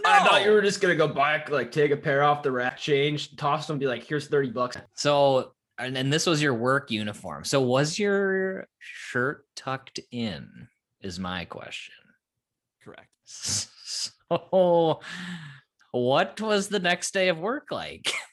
I 0.05 0.25
thought 0.27 0.43
you 0.43 0.51
were 0.51 0.61
just 0.61 0.81
gonna 0.81 0.95
go 0.95 1.07
buy 1.07 1.43
like 1.49 1.71
take 1.71 1.91
a 1.91 1.97
pair 1.97 2.23
off 2.23 2.43
the 2.43 2.51
rack, 2.51 2.77
change, 2.77 3.35
toss 3.35 3.67
them, 3.67 3.77
be 3.77 3.87
like, 3.87 4.03
here's 4.03 4.27
30 4.27 4.51
bucks. 4.51 4.77
So, 4.93 5.53
and, 5.77 5.97
and 5.97 6.11
this 6.11 6.25
was 6.25 6.41
your 6.41 6.53
work 6.53 6.91
uniform. 6.91 7.43
So, 7.43 7.61
was 7.61 7.99
your 7.99 8.67
shirt 8.79 9.45
tucked 9.55 9.99
in? 10.11 10.67
Is 11.01 11.19
my 11.19 11.45
question. 11.45 11.95
Correct. 12.83 13.09
So, 14.29 14.99
what 15.91 16.41
was 16.41 16.67
the 16.67 16.79
next 16.79 17.13
day 17.13 17.29
of 17.29 17.37
work 17.37 17.67
like? 17.71 18.11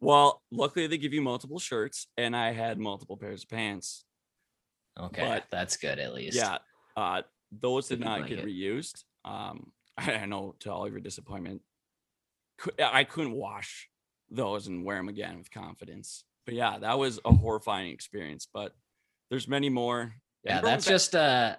Well, 0.00 0.42
luckily 0.52 0.86
they 0.86 0.96
give 0.98 1.12
you 1.12 1.20
multiple 1.22 1.58
shirts 1.58 2.06
and 2.16 2.36
I 2.36 2.52
had 2.52 2.78
multiple 2.78 3.16
pairs 3.16 3.42
of 3.42 3.48
pants. 3.48 4.04
Okay, 4.98 5.22
But- 5.26 5.46
that's 5.50 5.76
good 5.76 5.98
at 5.98 6.14
least. 6.14 6.36
Yeah. 6.36 6.58
Uh 6.98 7.22
those 7.52 7.88
did 7.88 7.98
Sleeping 7.98 8.04
not 8.08 8.28
get 8.28 8.42
blanket. 8.42 8.46
reused. 8.46 9.04
Um 9.24 9.72
I, 9.96 10.12
I 10.22 10.26
know 10.26 10.54
to 10.60 10.72
all 10.72 10.86
of 10.86 10.92
your 10.92 11.00
disappointment. 11.00 11.62
cou- 12.58 12.70
I 12.82 13.04
couldn't 13.04 13.32
wash 13.32 13.88
those 14.30 14.66
and 14.66 14.84
wear 14.84 14.96
them 14.98 15.08
again 15.08 15.38
with 15.38 15.50
confidence. 15.50 16.24
But 16.44 16.54
yeah, 16.54 16.78
that 16.78 16.98
was 16.98 17.20
a 17.24 17.32
horrifying 17.34 17.90
experience. 17.90 18.48
But 18.52 18.72
there's 19.30 19.48
many 19.48 19.68
more. 19.68 20.14
Yeah, 20.44 20.60
going 20.60 20.64
that's 20.72 20.84
back- 20.86 20.92
just 20.94 21.14
uh 21.16 21.56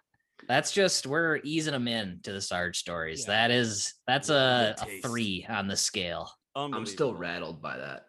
that's 0.48 0.72
just 0.72 1.06
we're 1.06 1.40
easing 1.44 1.74
them 1.74 1.88
in 1.88 2.20
to 2.24 2.32
the 2.32 2.42
Sarge 2.42 2.78
stories. 2.78 3.22
Yeah. 3.28 3.34
That 3.34 3.52
is 3.52 3.94
that's 4.08 4.28
The 4.30 4.76
a, 4.80 4.82
a 4.82 4.86
taste. 4.86 5.06
three 5.06 5.46
on 5.50 5.68
the 5.68 5.76
scale. 5.76 6.32
I'm 6.56 6.72
still 6.86 7.10
unbelievable. 7.10 7.14
rattled 7.20 7.62
by 7.62 7.78
that. 7.78 8.06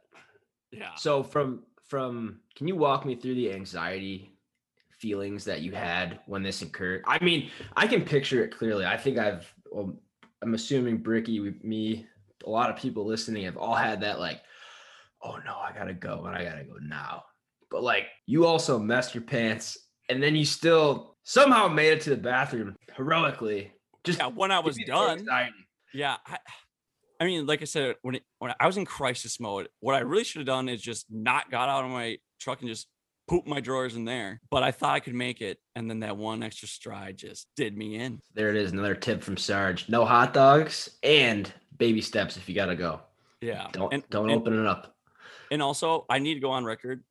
Yeah. 0.72 0.94
So 0.96 1.22
from 1.22 1.64
from 1.88 2.40
can 2.56 2.68
you 2.68 2.76
walk 2.76 3.04
me 3.04 3.16
through 3.16 3.34
the 3.34 3.52
anxiety 3.52 4.29
feelings 5.00 5.44
that 5.44 5.62
you 5.62 5.72
had 5.72 6.20
when 6.26 6.42
this 6.42 6.62
occurred? 6.62 7.02
I 7.06 7.22
mean, 7.22 7.50
I 7.76 7.86
can 7.86 8.02
picture 8.02 8.44
it 8.44 8.56
clearly. 8.56 8.84
I 8.84 8.96
think 8.96 9.18
I've 9.18 9.52
well, 9.70 9.96
I'm 10.42 10.54
assuming 10.54 10.98
Bricky, 10.98 11.54
me, 11.62 12.06
a 12.46 12.50
lot 12.50 12.70
of 12.70 12.76
people 12.76 13.04
listening 13.04 13.44
have 13.44 13.56
all 13.56 13.74
had 13.74 14.00
that 14.00 14.18
like, 14.18 14.42
oh 15.22 15.38
no, 15.44 15.56
I 15.56 15.72
gotta 15.76 15.94
go 15.94 16.24
and 16.26 16.36
I 16.36 16.44
gotta 16.44 16.64
go 16.64 16.76
now. 16.80 17.24
But 17.70 17.82
like 17.82 18.06
you 18.26 18.46
also 18.46 18.78
messed 18.78 19.14
your 19.14 19.22
pants 19.22 19.78
and 20.08 20.22
then 20.22 20.34
you 20.34 20.44
still 20.44 21.16
somehow 21.22 21.68
made 21.68 21.92
it 21.92 22.00
to 22.02 22.10
the 22.10 22.16
bathroom 22.16 22.76
heroically. 22.96 23.72
Just 24.04 24.18
Yeah, 24.18 24.26
when 24.26 24.50
I 24.50 24.60
was 24.60 24.76
give 24.76 24.88
me 24.88 24.92
the 24.92 25.24
done. 25.26 25.50
Yeah. 25.92 26.16
I, 26.26 26.38
I 27.20 27.26
mean, 27.26 27.46
like 27.46 27.60
I 27.60 27.66
said, 27.66 27.96
when 28.02 28.14
it, 28.14 28.22
when 28.38 28.54
I 28.58 28.66
was 28.66 28.78
in 28.78 28.86
crisis 28.86 29.38
mode, 29.38 29.68
what 29.80 29.94
I 29.94 30.00
really 30.00 30.24
should 30.24 30.40
have 30.40 30.46
done 30.46 30.68
is 30.68 30.80
just 30.80 31.06
not 31.10 31.50
got 31.50 31.68
out 31.68 31.84
of 31.84 31.90
my 31.90 32.16
truck 32.40 32.60
and 32.60 32.68
just 32.68 32.88
poop 33.30 33.46
my 33.46 33.60
drawers 33.60 33.94
in 33.94 34.04
there. 34.04 34.40
But 34.50 34.64
I 34.64 34.72
thought 34.72 34.96
I 34.96 35.00
could 35.00 35.14
make 35.14 35.40
it, 35.40 35.58
and 35.76 35.88
then 35.88 36.00
that 36.00 36.16
one 36.16 36.42
extra 36.42 36.66
stride 36.66 37.16
just 37.16 37.46
did 37.54 37.78
me 37.78 37.94
in. 37.94 38.20
There 38.34 38.50
it 38.50 38.56
is, 38.56 38.72
another 38.72 38.96
tip 38.96 39.22
from 39.22 39.36
Sarge. 39.36 39.88
No 39.88 40.04
hot 40.04 40.34
dogs 40.34 40.98
and 41.04 41.50
baby 41.78 42.00
steps 42.00 42.36
if 42.36 42.48
you 42.48 42.56
gotta 42.56 42.74
go. 42.74 43.00
Yeah. 43.40 43.68
Don't 43.70 43.92
and, 43.92 44.02
don't 44.10 44.30
and, 44.30 44.40
open 44.40 44.58
it 44.58 44.66
up. 44.66 44.96
And 45.52 45.62
also, 45.62 46.06
I 46.10 46.18
need 46.18 46.34
to 46.34 46.40
go 46.40 46.50
on 46.50 46.64
record. 46.64 47.04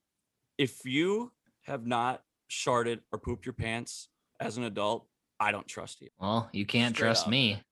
If 0.58 0.84
you 0.84 1.32
have 1.64 1.88
not 1.88 2.22
sharded 2.52 3.00
or 3.14 3.20
pooped 3.20 3.46
your 3.46 3.54
pants 3.54 4.10
as 4.42 4.58
an 4.58 4.66
adult, 4.66 5.08
I 5.40 5.52
don't 5.52 5.68
trust 5.68 6.02
you. 6.02 6.10
Well, 6.20 6.50
you 6.52 6.66
can't 6.66 6.94
Straight 6.94 7.08
trust 7.08 7.28
up. 7.28 7.32
me. 7.32 7.64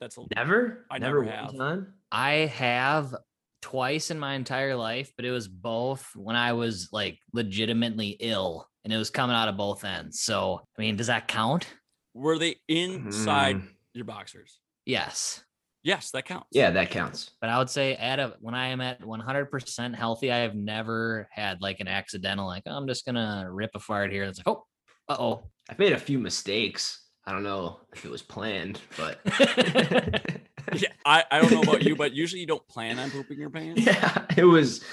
That's 0.00 0.18
a 0.18 0.24
Never? 0.36 0.86
I 0.90 0.98
never, 0.98 1.22
never 1.22 1.36
one 1.36 1.46
have. 1.46 1.56
time? 1.56 1.94
I 2.12 2.32
have 2.32 3.14
twice 3.62 4.10
in 4.10 4.18
my 4.18 4.34
entire 4.34 4.74
life, 4.76 5.12
but 5.16 5.24
it 5.24 5.30
was 5.30 5.48
both 5.48 6.10
when 6.14 6.36
I 6.36 6.52
was 6.54 6.88
like 6.92 7.18
legitimately 7.32 8.16
ill 8.20 8.66
and 8.84 8.92
it 8.92 8.96
was 8.96 9.10
coming 9.10 9.36
out 9.36 9.48
of 9.48 9.56
both 9.56 9.84
ends. 9.84 10.20
So, 10.20 10.60
I 10.78 10.80
mean, 10.82 10.96
does 10.96 11.08
that 11.08 11.28
count? 11.28 11.66
were 12.14 12.38
they 12.38 12.56
inside 12.68 13.56
Mm, 13.56 13.68
your 13.94 14.04
boxers? 14.04 14.58
Yes. 14.84 15.44
Yes, 15.82 16.10
that 16.10 16.24
counts. 16.26 16.48
yeah, 16.52 16.70
that 16.72 16.90
counts. 16.90 17.30
But 17.40 17.48
I 17.50 17.58
would 17.58 17.70
say 17.70 17.94
at 17.96 18.18
a 18.18 18.34
when 18.40 18.54
I 18.54 18.66
am 18.68 18.80
at 18.80 19.00
100% 19.00 19.94
healthy, 19.94 20.30
I 20.30 20.38
have 20.38 20.54
never 20.54 21.28
had 21.30 21.62
like 21.62 21.80
an 21.80 21.88
accidental 21.88 22.46
like 22.46 22.64
"Oh, 22.66 22.72
I'm 22.76 22.86
just 22.86 23.06
gonna 23.06 23.46
rip 23.50 23.70
a 23.74 23.78
fart 23.78 24.12
here. 24.12 24.24
It's 24.24 24.38
like 24.38 24.48
oh, 24.48 24.66
uh 25.08 25.16
oh. 25.18 25.50
I've 25.70 25.78
made 25.78 25.92
a 25.92 25.98
few 25.98 26.18
mistakes. 26.18 27.06
I 27.24 27.32
don't 27.32 27.44
know 27.44 27.80
if 27.94 28.04
it 28.04 28.10
was 28.10 28.22
planned, 28.22 28.80
but 28.96 29.20
Yeah, 30.74 30.88
I, 31.04 31.24
I 31.30 31.40
don't 31.40 31.50
know 31.50 31.62
about 31.62 31.82
you, 31.82 31.96
but 31.96 32.12
usually 32.14 32.40
you 32.40 32.46
don't 32.46 32.66
plan 32.68 32.98
on 32.98 33.10
pooping 33.10 33.38
your 33.38 33.50
pants. 33.58 33.84
Yeah, 33.84 34.24
it 34.36 34.44
was. 34.44 34.84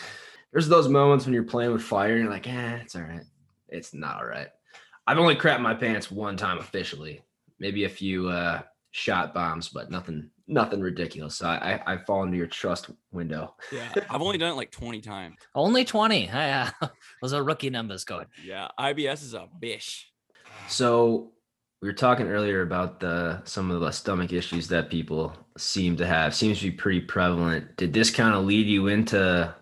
There's 0.51 0.67
those 0.67 0.87
moments 0.87 1.25
when 1.25 1.33
you're 1.33 1.43
playing 1.43 1.73
with 1.73 1.81
fire 1.83 2.13
and 2.13 2.23
you're 2.23 2.31
like, 2.31 2.47
eh, 2.47 2.77
it's 2.81 2.95
all 2.95 3.01
right. 3.03 3.23
It's 3.69 3.93
not 3.93 4.17
all 4.17 4.25
right. 4.25 4.47
I've 5.05 5.17
only 5.19 5.35
crapped 5.35 5.61
my 5.61 5.73
pants 5.73 6.09
one 6.09 6.37
time 6.37 6.57
officially. 6.57 7.21
Maybe 7.59 7.83
a 7.83 7.89
few 7.89 8.29
uh, 8.29 8.61
shot 8.91 9.33
bombs, 9.33 9.69
but 9.69 9.91
nothing, 9.91 10.29
nothing 10.47 10.79
ridiculous. 10.81 11.35
So 11.35 11.47
I, 11.47 11.81
I, 11.85 11.93
I 11.93 11.97
fall 11.97 12.23
into 12.23 12.37
your 12.37 12.47
trust 12.47 12.89
window. 13.11 13.55
Yeah, 13.71 13.93
I've 14.09 14.21
only 14.21 14.37
done 14.37 14.51
it 14.51 14.55
like 14.55 14.71
20 14.71 15.01
times. 15.01 15.35
Only 15.53 15.83
20. 15.85 16.25
Yeah. 16.33 16.71
Those 17.21 17.33
are 17.33 17.43
rookie 17.43 17.69
numbers 17.69 18.03
going. 18.05 18.27
Yeah, 18.43 18.69
IBS 18.79 19.23
is 19.23 19.33
a 19.33 19.47
bish. 19.59 20.11
So 20.67 21.31
we 21.81 21.87
were 21.87 21.93
talking 21.93 22.27
earlier 22.27 22.61
about 22.61 22.99
the 22.99 23.43
some 23.45 23.69
of 23.69 23.81
the 23.81 23.91
stomach 23.91 24.33
issues 24.33 24.67
that 24.69 24.89
people 24.89 25.35
seem 25.57 25.95
to 25.97 26.07
have. 26.07 26.33
Seems 26.33 26.59
to 26.59 26.71
be 26.71 26.75
pretty 26.77 27.01
prevalent. 27.01 27.75
Did 27.77 27.93
this 27.93 28.09
kind 28.09 28.33
of 28.33 28.45
lead 28.45 28.65
you 28.65 28.87
into 28.87 29.55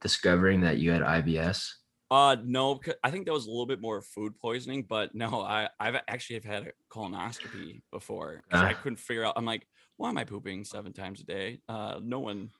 discovering 0.00 0.60
that 0.62 0.78
you 0.78 0.90
had 0.90 1.02
IBS? 1.02 1.68
Uh, 2.10 2.36
no, 2.42 2.76
'cause 2.76 2.94
I 3.04 3.10
think 3.10 3.26
that 3.26 3.32
was 3.32 3.46
a 3.46 3.50
little 3.50 3.66
bit 3.66 3.80
more 3.80 4.00
food 4.00 4.36
poisoning, 4.38 4.84
but 4.84 5.14
no, 5.14 5.42
I 5.42 5.68
I've 5.78 5.96
actually 6.08 6.34
have 6.36 6.44
had 6.44 6.62
a 6.68 6.72
colonoscopy 6.90 7.82
before 7.92 8.42
'cause 8.50 8.60
I 8.62 8.72
Ah. 8.72 8.80
couldn't 8.82 8.96
figure 8.98 9.24
out. 9.24 9.34
I'm 9.36 9.44
like, 9.44 9.68
why 9.96 10.08
am 10.08 10.18
I 10.18 10.24
pooping 10.24 10.64
seven 10.64 10.92
times 10.92 11.20
a 11.20 11.24
day? 11.24 11.60
Uh, 11.68 12.00
no 12.02 12.18
one, 12.18 12.50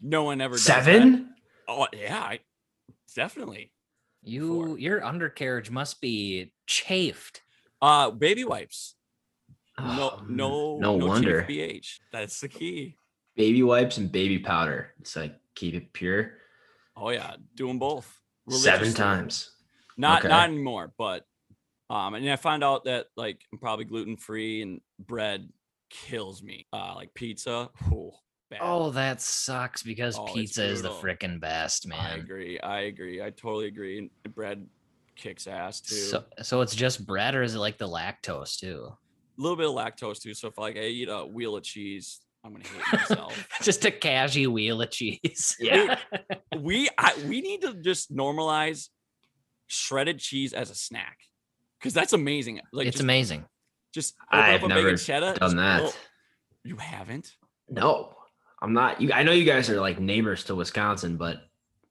no 0.00 0.22
one 0.24 0.40
ever 0.40 0.54
does 0.54 0.64
that. 0.66 0.84
Seven? 0.84 1.34
Oh 1.68 1.86
yeah, 1.92 2.18
I, 2.22 2.40
definitely. 3.14 3.72
You 4.22 4.48
Four. 4.66 4.78
your 4.78 5.04
undercarriage 5.04 5.70
must 5.70 6.00
be 6.00 6.52
chafed. 6.66 7.42
Uh, 7.82 8.10
baby 8.12 8.44
wipes. 8.44 8.94
No, 9.78 10.10
Oh, 10.12 10.22
no, 10.28 10.78
no 10.78 10.96
no 10.96 11.06
wonder. 11.06 11.42
TFBH. 11.42 11.98
That's 12.12 12.40
the 12.40 12.48
key. 12.48 12.96
Baby 13.34 13.62
wipes 13.64 13.96
and 13.96 14.12
baby 14.12 14.38
powder. 14.38 14.92
It's 15.00 15.16
like 15.16 15.34
keep 15.56 15.74
it 15.74 15.92
pure. 15.92 16.34
Oh 16.96 17.08
yeah, 17.10 17.34
do 17.56 17.66
them 17.66 17.78
both. 17.78 18.20
Seven 18.48 18.92
times. 18.94 19.50
Not 19.96 20.20
Okay. 20.20 20.28
not 20.28 20.48
anymore, 20.48 20.92
but 20.96 21.24
um, 21.90 22.14
and 22.14 22.30
I 22.30 22.36
found 22.36 22.62
out 22.62 22.84
that 22.84 23.06
like 23.16 23.40
I'm 23.52 23.58
probably 23.58 23.84
gluten 23.86 24.16
free 24.16 24.62
and 24.62 24.80
bread 24.98 25.48
kills 25.90 26.42
me. 26.42 26.66
Uh, 26.72 26.92
like 26.94 27.12
pizza. 27.14 27.70
Oh, 27.90 28.12
bad. 28.50 28.60
Oh, 28.62 28.90
that 28.90 29.20
sucks 29.20 29.82
because 29.82 30.16
Oh, 30.18 30.26
pizza 30.32 30.62
is 30.64 30.82
the 30.82 30.90
frickin' 30.90 31.40
best, 31.40 31.86
man. 31.88 31.98
I 32.00 32.14
agree. 32.16 32.60
I 32.60 32.80
agree. 32.82 33.22
I 33.22 33.30
totally 33.30 33.66
agree. 33.66 33.98
And 33.98 34.34
bread 34.34 34.66
kicks 35.22 35.46
ass 35.46 35.80
too. 35.80 35.94
So 35.94 36.24
so 36.42 36.60
it's 36.60 36.74
just 36.74 37.06
bread 37.06 37.34
or 37.34 37.42
is 37.42 37.54
it 37.54 37.58
like 37.58 37.78
the 37.78 37.88
lactose 37.88 38.58
too? 38.58 38.92
a 39.38 39.40
little 39.40 39.56
bit 39.56 39.66
of 39.68 39.74
lactose 39.74 40.20
too. 40.20 40.34
So 40.34 40.48
if 40.48 40.58
like 40.58 40.76
I 40.76 40.80
eat 40.80 41.08
a 41.08 41.24
wheel 41.24 41.56
of 41.56 41.62
cheese, 41.62 42.20
I'm 42.44 42.52
gonna 42.52 42.64
hate 42.64 43.00
myself. 43.00 43.48
just 43.62 43.84
a 43.84 43.90
cashew 43.90 44.50
wheel 44.50 44.82
of 44.82 44.90
cheese. 44.90 45.56
Yeah. 45.58 45.98
we 46.58 46.88
I, 46.98 47.14
we 47.26 47.40
need 47.40 47.62
to 47.62 47.74
just 47.74 48.14
normalize 48.14 48.88
shredded 49.66 50.18
cheese 50.18 50.52
as 50.52 50.70
a 50.70 50.74
snack 50.74 51.18
because 51.78 51.94
that's 51.94 52.12
amazing. 52.12 52.60
Like 52.72 52.86
it's 52.86 52.96
just, 52.96 53.04
amazing. 53.04 53.44
Just 53.94 54.14
I've 54.30 54.62
a 54.62 54.68
never 54.68 54.82
bacon 54.82 54.98
cheddar. 54.98 55.34
Done 55.34 55.56
just- 55.56 55.56
that. 55.56 55.96
you 56.64 56.76
haven't? 56.76 57.32
No, 57.68 58.14
I'm 58.60 58.74
not. 58.74 59.00
You, 59.00 59.12
I 59.12 59.22
know 59.22 59.32
you 59.32 59.44
guys 59.44 59.70
are 59.70 59.80
like 59.80 59.98
neighbors 59.98 60.44
to 60.44 60.54
Wisconsin, 60.54 61.16
but 61.16 61.38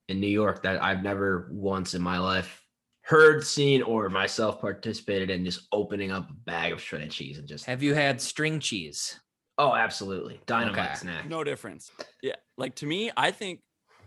in 0.08 0.20
New 0.20 0.28
York, 0.28 0.62
that 0.62 0.82
I've 0.82 1.02
never 1.02 1.48
once 1.50 1.94
in 1.94 2.02
my 2.02 2.18
life 2.18 2.61
heard, 3.02 3.44
seen, 3.46 3.82
or 3.82 4.08
myself 4.08 4.60
participated 4.60 5.30
in 5.30 5.44
just 5.44 5.66
opening 5.72 6.10
up 6.10 6.30
a 6.30 6.34
bag 6.44 6.72
of 6.72 6.80
shredded 6.80 7.10
cheese 7.10 7.38
and 7.38 7.46
just. 7.46 7.64
Have 7.66 7.82
you 7.82 7.94
had 7.94 8.20
string 8.20 8.60
cheese? 8.60 9.18
Oh, 9.58 9.74
absolutely, 9.74 10.40
dynamite 10.46 10.78
Okay. 10.90 10.94
snack. 10.94 11.28
No 11.28 11.44
difference. 11.44 11.90
Yeah, 12.22 12.36
like 12.56 12.74
to 12.76 12.86
me, 12.86 13.10
I 13.16 13.30
think 13.30 13.60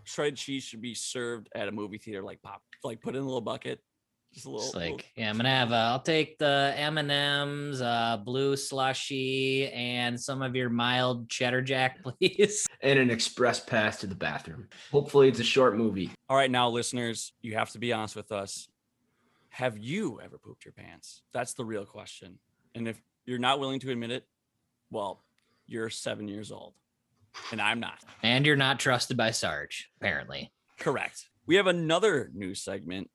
shredded 0.04 0.36
cheese 0.36 0.64
should 0.64 0.80
be 0.82 0.94
served 0.94 1.48
at 1.54 1.68
a 1.68 1.72
movie 1.72 1.98
theater, 1.98 2.22
like 2.22 2.42
pop, 2.42 2.62
like 2.82 3.00
put 3.00 3.14
in 3.14 3.22
a 3.22 3.24
little 3.24 3.40
bucket, 3.40 3.78
just 4.34 4.46
a 4.46 4.50
little. 4.50 4.66
It's 4.66 4.74
little- 4.74 5.00
yeah, 5.16 5.30
I'm 5.30 5.36
gonna 5.36 5.48
have. 5.50 5.72
Uh, 5.72 5.76
I'll 5.92 6.00
take 6.02 6.36
the 6.38 6.74
M 6.76 6.98
and 6.98 7.10
M's, 7.10 7.80
uh, 7.80 8.16
blue 8.24 8.56
slushy, 8.56 9.68
and 9.70 10.20
some 10.20 10.42
of 10.42 10.56
your 10.56 10.68
mild 10.68 11.28
cheddar 11.30 11.62
jack, 11.62 12.02
please. 12.20 12.66
And 12.82 12.98
an 12.98 13.10
express 13.10 13.60
pass 13.60 14.00
to 14.00 14.06
the 14.08 14.14
bathroom. 14.16 14.68
Hopefully, 14.90 15.28
it's 15.28 15.40
a 15.40 15.44
short 15.44 15.76
movie. 15.76 16.10
All 16.28 16.36
right, 16.36 16.50
now 16.50 16.68
listeners, 16.70 17.32
you 17.40 17.54
have 17.54 17.70
to 17.70 17.78
be 17.78 17.92
honest 17.92 18.16
with 18.16 18.32
us. 18.32 18.66
Have 19.56 19.78
you 19.78 20.20
ever 20.22 20.36
pooped 20.36 20.66
your 20.66 20.72
pants? 20.72 21.22
That's 21.32 21.54
the 21.54 21.64
real 21.64 21.86
question. 21.86 22.38
And 22.74 22.86
if 22.86 23.00
you're 23.24 23.38
not 23.38 23.58
willing 23.58 23.80
to 23.80 23.90
admit 23.90 24.10
it, 24.10 24.26
well, 24.90 25.24
you're 25.66 25.88
seven 25.88 26.28
years 26.28 26.52
old, 26.52 26.74
and 27.50 27.58
I'm 27.58 27.80
not. 27.80 28.04
And 28.22 28.44
you're 28.44 28.54
not 28.54 28.78
trusted 28.78 29.16
by 29.16 29.30
Sarge, 29.30 29.88
apparently. 29.98 30.52
Correct. 30.78 31.30
We 31.46 31.54
have 31.54 31.68
another 31.68 32.30
new 32.34 32.54
segment, 32.54 33.08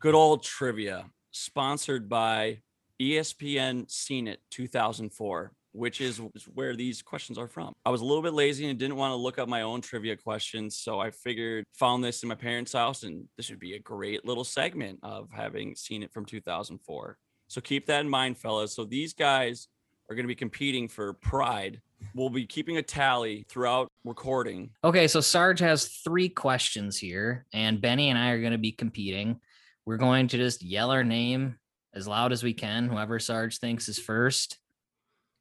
good 0.00 0.14
old 0.14 0.42
trivia, 0.42 1.10
sponsored 1.32 2.08
by 2.08 2.62
ESPN 2.98 3.90
Scene 3.90 4.28
It 4.28 4.40
2004, 4.48 5.52
which 5.72 6.00
is 6.00 6.20
where 6.54 6.76
these 6.76 7.02
questions 7.02 7.38
are 7.38 7.48
from. 7.48 7.72
I 7.84 7.90
was 7.90 8.00
a 8.00 8.04
little 8.04 8.22
bit 8.22 8.34
lazy 8.34 8.68
and 8.68 8.78
didn't 8.78 8.96
want 8.96 9.12
to 9.12 9.16
look 9.16 9.38
up 9.38 9.48
my 9.48 9.62
own 9.62 9.80
trivia 9.80 10.16
questions, 10.16 10.78
so 10.78 11.00
I 11.00 11.10
figured 11.10 11.64
found 11.72 12.04
this 12.04 12.22
in 12.22 12.28
my 12.28 12.34
parents' 12.34 12.72
house, 12.72 13.02
and 13.02 13.24
this 13.36 13.50
would 13.50 13.58
be 13.58 13.74
a 13.74 13.78
great 13.78 14.24
little 14.24 14.44
segment 14.44 15.00
of 15.02 15.28
having 15.32 15.74
seen 15.74 16.02
it 16.02 16.12
from 16.12 16.24
2004. 16.24 17.16
So 17.48 17.60
keep 17.60 17.86
that 17.86 18.00
in 18.00 18.08
mind, 18.08 18.38
fellas. 18.38 18.74
So 18.74 18.84
these 18.84 19.12
guys 19.12 19.68
are 20.08 20.14
going 20.14 20.24
to 20.24 20.28
be 20.28 20.34
competing 20.34 20.88
for 20.88 21.14
pride. 21.14 21.80
We'll 22.14 22.30
be 22.30 22.46
keeping 22.46 22.76
a 22.76 22.82
tally 22.82 23.46
throughout 23.48 23.88
recording 24.04 24.70
Okay, 24.82 25.06
so 25.06 25.20
Sarge 25.20 25.60
has 25.60 25.86
three 25.86 26.28
questions 26.28 26.98
here, 26.98 27.46
and 27.52 27.80
Benny 27.80 28.10
and 28.10 28.18
I 28.18 28.30
are 28.30 28.40
going 28.40 28.52
to 28.52 28.58
be 28.58 28.72
competing. 28.72 29.40
We're 29.86 29.98
going 29.98 30.28
to 30.28 30.36
just 30.36 30.62
yell 30.62 30.90
our 30.90 31.04
name 31.04 31.58
as 31.94 32.08
loud 32.08 32.32
as 32.32 32.42
we 32.42 32.54
can. 32.54 32.88
Whoever 32.88 33.18
Sarge 33.18 33.58
thinks 33.58 33.88
is 33.88 33.98
first 33.98 34.58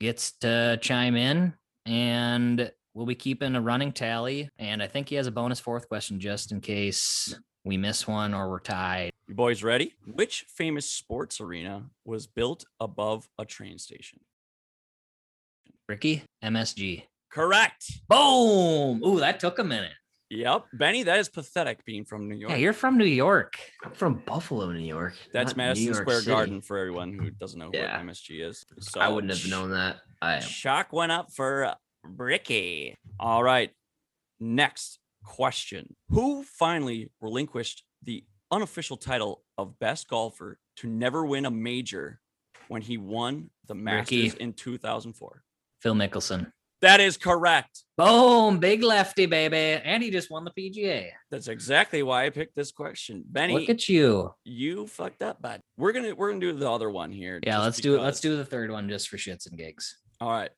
gets 0.02 0.32
to 0.32 0.80
chime 0.82 1.16
in, 1.16 1.54
and 1.86 2.72
we'll 2.96 3.06
be 3.06 3.16
keeping 3.16 3.56
a 3.56 3.62
running 3.62 3.92
tally. 3.92 4.50
And 4.58 4.82
I 4.82 4.88
think 4.88 5.08
he 5.08 5.16
has 5.16 5.28
a 5.28 5.32
bonus 5.32 5.60
fourth 5.60 5.88
question 5.88 6.20
just 6.20 6.52
in 6.52 6.60
case 6.60 7.36
we 7.64 7.78
miss 7.78 8.08
one 8.08 8.34
or 8.34 8.50
we're 8.50 8.60
tied. 8.60 9.12
You 9.28 9.36
boys 9.36 9.64
ready? 9.64 9.94
Which 10.12 10.46
famous 10.50 10.88
sports 10.88 11.40
arena 11.40 11.84
was 12.04 12.26
built 12.26 12.66
above 12.80 13.30
a 13.38 13.46
train 13.46 13.78
station? 13.78 14.20
Ricky, 15.88 16.24
MSG. 16.44 17.04
Correct. 17.30 17.86
Boom! 18.10 19.04
Ooh, 19.06 19.20
that 19.20 19.40
took 19.40 19.60
a 19.60 19.64
minute. 19.64 19.94
Yep. 20.32 20.65
Benny, 20.74 21.04
that 21.04 21.20
is 21.20 21.28
pathetic 21.28 21.84
being 21.84 22.06
from 22.06 22.30
New 22.30 22.36
York. 22.36 22.52
Yeah, 22.52 22.58
you're 22.58 22.72
from 22.74 22.98
New 22.98 23.04
York. 23.06 23.60
I'm 23.84 23.91
from 23.91 24.24
Buffalo, 24.26 24.72
New 24.72 24.80
York. 24.80 25.13
That's 25.34 25.58
Madison 25.58 25.88
York 25.88 25.98
Square 25.98 26.20
City. 26.22 26.32
Garden 26.32 26.62
for 26.62 26.78
everyone 26.78 27.13
who 27.13 27.30
doesn't 27.39 27.60
know 27.60 27.70
Yeah. 27.74 27.98
what 27.98 28.08
MSG 28.08 28.41
is. 28.48 28.65
So 28.80 29.02
I 29.02 29.10
wouldn't 29.10 29.34
have 29.34 29.50
known 29.50 29.72
that. 29.72 29.98
I 30.22 30.39
Shock 30.39 30.94
went 30.94 31.12
up 31.12 31.34
for 31.34 31.76
Ricky. 32.04 32.98
All 33.20 33.44
right. 33.44 33.72
Next 34.39 35.00
question. 35.26 35.96
Who 36.10 36.44
finally 36.44 37.12
relinquished 37.20 37.84
the 38.02 38.24
unofficial 38.52 38.98
title 38.98 39.44
of 39.58 39.78
best 39.80 40.08
golfer 40.08 40.60
to 40.78 40.88
never 40.88 41.26
win 41.26 41.46
a 41.46 41.52
major 41.52 42.22
when 42.70 42.82
he 42.82 42.98
won 42.98 43.50
the 43.67 43.76
Masters 43.76 44.32
Ricky. 44.34 44.44
in 44.44 44.54
2004? 44.54 45.44
Phil 45.82 45.94
Mickelson. 45.94 46.52
That 46.82 47.00
is 47.00 47.15
correct. 47.17 47.84
Boom! 47.98 48.58
Big 48.60 48.82
lefty, 48.82 49.28
baby. 49.28 49.56
And 49.84 50.02
he 50.02 50.10
just 50.10 50.32
won 50.32 50.44
the 50.44 50.52
PGA. 50.52 51.10
That's 51.30 51.48
exactly 51.48 52.02
why 52.02 52.26
I 52.26 52.30
picked 52.32 52.56
this 52.56 52.72
question. 52.72 53.24
Benny, 53.28 53.54
Look 53.60 53.70
at 53.70 53.88
you. 53.88 54.34
you 54.44 54.88
fucked 54.88 55.22
up, 55.22 55.41
bud. 55.41 55.62
We're 55.78 55.91
gonna 55.91 56.15
we're 56.15 56.30
gonna 56.30 56.39
do 56.41 56.54
the 56.54 56.70
other 56.70 56.89
one 56.89 57.12
here. 57.12 57.39
Yeah, 57.46 57.60
let's 57.60 57.80
do 57.80 57.96
it. 57.96 58.02
Let's 58.02 58.20
do 58.20 58.36
the 58.36 58.46
third 58.46 58.72
one 58.72 58.89
just 58.89 59.10
for 59.10 59.17
shits 59.17 59.48
and 59.48 59.58
gigs. 59.58 59.98
All 60.20 60.32
right. 60.32 60.50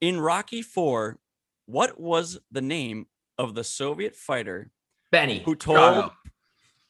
In 0.00 0.18
Rocky 0.20 0.62
Four, 0.62 1.18
what 1.66 2.00
was 2.00 2.38
the 2.50 2.62
name 2.62 3.06
of 3.38 3.54
the 3.54 3.64
Soviet 3.64 4.16
fighter 4.16 4.70
Benny. 5.10 5.42
who 5.44 5.54
told? 5.54 6.10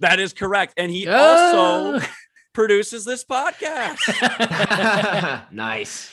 That 0.00 0.18
is 0.20 0.32
correct, 0.32 0.74
and 0.76 0.90
he 0.90 1.06
also 1.08 1.98
Oh! 1.98 2.00
produces 2.54 3.04
this 3.04 3.24
podcast. 3.24 3.98
nice. 5.52 6.10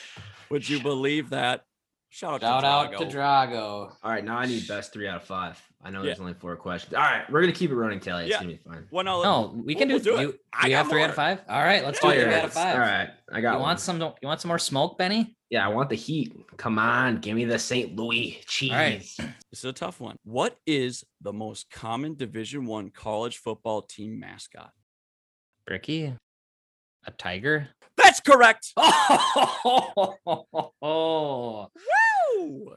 Would 0.50 0.68
you 0.68 0.80
believe 0.82 1.30
that? 1.30 1.64
Shout 2.12 2.42
out 2.42 2.62
Shout 2.62 2.62
to 2.62 2.66
out 2.66 2.92
Drago. 2.92 3.08
to 3.10 3.16
Drago. 3.16 3.94
All 4.02 4.10
right, 4.10 4.24
now 4.24 4.36
I 4.36 4.46
need 4.46 4.66
best 4.66 4.92
three 4.92 5.06
out 5.06 5.18
of 5.18 5.24
five. 5.24 5.62
I 5.80 5.90
know 5.90 6.00
Yeah. 6.00 6.06
there's 6.06 6.18
only 6.20 6.34
four 6.34 6.56
questions. 6.56 6.92
All 6.94 7.00
right, 7.00 7.22
we're 7.30 7.40
gonna 7.40 7.52
keep 7.52 7.70
it 7.70 7.76
running, 7.76 8.00
Kelly. 8.00 8.24
It's 8.24 8.30
Yeah. 8.32 8.38
gonna 8.40 8.48
be 8.50 8.56
fine. 8.56 8.88
Well, 8.90 9.04
no, 9.04 9.22
No, 9.22 9.62
we 9.64 9.76
can 9.76 9.88
we'll- 9.88 10.00
do. 10.00 10.10
we'll 10.10 10.18
do 10.18 10.22
you, 10.24 10.28
it. 10.30 10.40
I 10.52 10.66
you 10.66 10.70
got 10.72 10.78
have 10.78 10.88
three 10.88 11.02
out 11.02 11.04
more. 11.04 11.08
of 11.10 11.14
five. 11.14 11.40
All 11.48 11.62
right, 11.62 11.84
let's 11.84 12.00
do 12.00 12.08
Oh, 12.08 12.10
three 12.10 12.20
yeah. 12.22 12.38
out 12.38 12.44
of 12.46 12.52
five. 12.52 12.74
All 12.74 12.80
right, 12.80 13.10
I 13.30 13.40
got 13.40 13.50
You 13.52 13.58
one. 13.58 13.62
want 13.62 13.80
some? 13.80 14.00
You 14.00 14.12
want 14.24 14.40
some 14.40 14.48
more 14.48 14.58
smoke, 14.58 14.98
Benny? 14.98 15.36
Yeah, 15.50 15.64
I 15.64 15.68
want 15.68 15.88
the 15.88 15.94
heat. 15.96 16.32
Come 16.56 16.80
on, 16.80 17.18
give 17.20 17.36
me 17.36 17.44
the 17.44 17.58
St. 17.60 17.94
Louis 17.94 18.42
cheese. 18.46 18.72
right. 18.72 18.98
This 19.00 19.60
is 19.60 19.64
a 19.64 19.72
tough 19.72 20.00
one. 20.00 20.16
What 20.24 20.56
is 20.66 21.04
the 21.20 21.32
most 21.32 21.70
common 21.70 22.16
Division 22.16 22.66
One 22.66 22.90
college 22.90 23.38
football 23.38 23.82
team 23.82 24.18
mascot? 24.18 24.72
Ricky. 25.68 26.12
A 27.06 27.10
tiger? 27.12 27.68
That's 28.02 28.20
correct. 28.20 28.72
Oh, 30.82 31.68
Woo! 32.38 32.74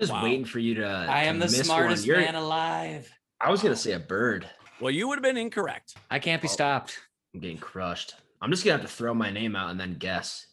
Just 0.00 0.12
Wow. 0.12 0.24
waiting 0.24 0.44
for 0.44 0.58
you 0.58 0.74
to. 0.76 0.86
I 1.08 1.22
to 1.22 1.28
am 1.28 1.38
the 1.38 1.44
miss 1.46 1.64
smartest 1.64 2.06
man 2.08 2.34
alive. 2.34 3.10
I 3.40 3.50
was 3.50 3.62
gonna 3.62 3.76
say 3.76 3.92
a 3.92 3.98
bird. 4.00 4.48
Well, 4.80 4.90
you 4.90 5.06
would 5.08 5.16
have 5.16 5.22
been 5.22 5.36
incorrect. 5.36 5.94
I 6.10 6.18
can't 6.18 6.42
be 6.42 6.48
Oh. 6.48 6.52
stopped. 6.52 6.98
I'm 7.34 7.40
getting 7.40 7.58
crushed. 7.58 8.14
I'm 8.40 8.50
just 8.50 8.64
gonna 8.64 8.78
have 8.78 8.86
to 8.88 8.92
throw 8.92 9.14
my 9.14 9.30
name 9.30 9.54
out 9.54 9.70
and 9.70 9.78
then 9.78 9.94
guess. 9.98 10.46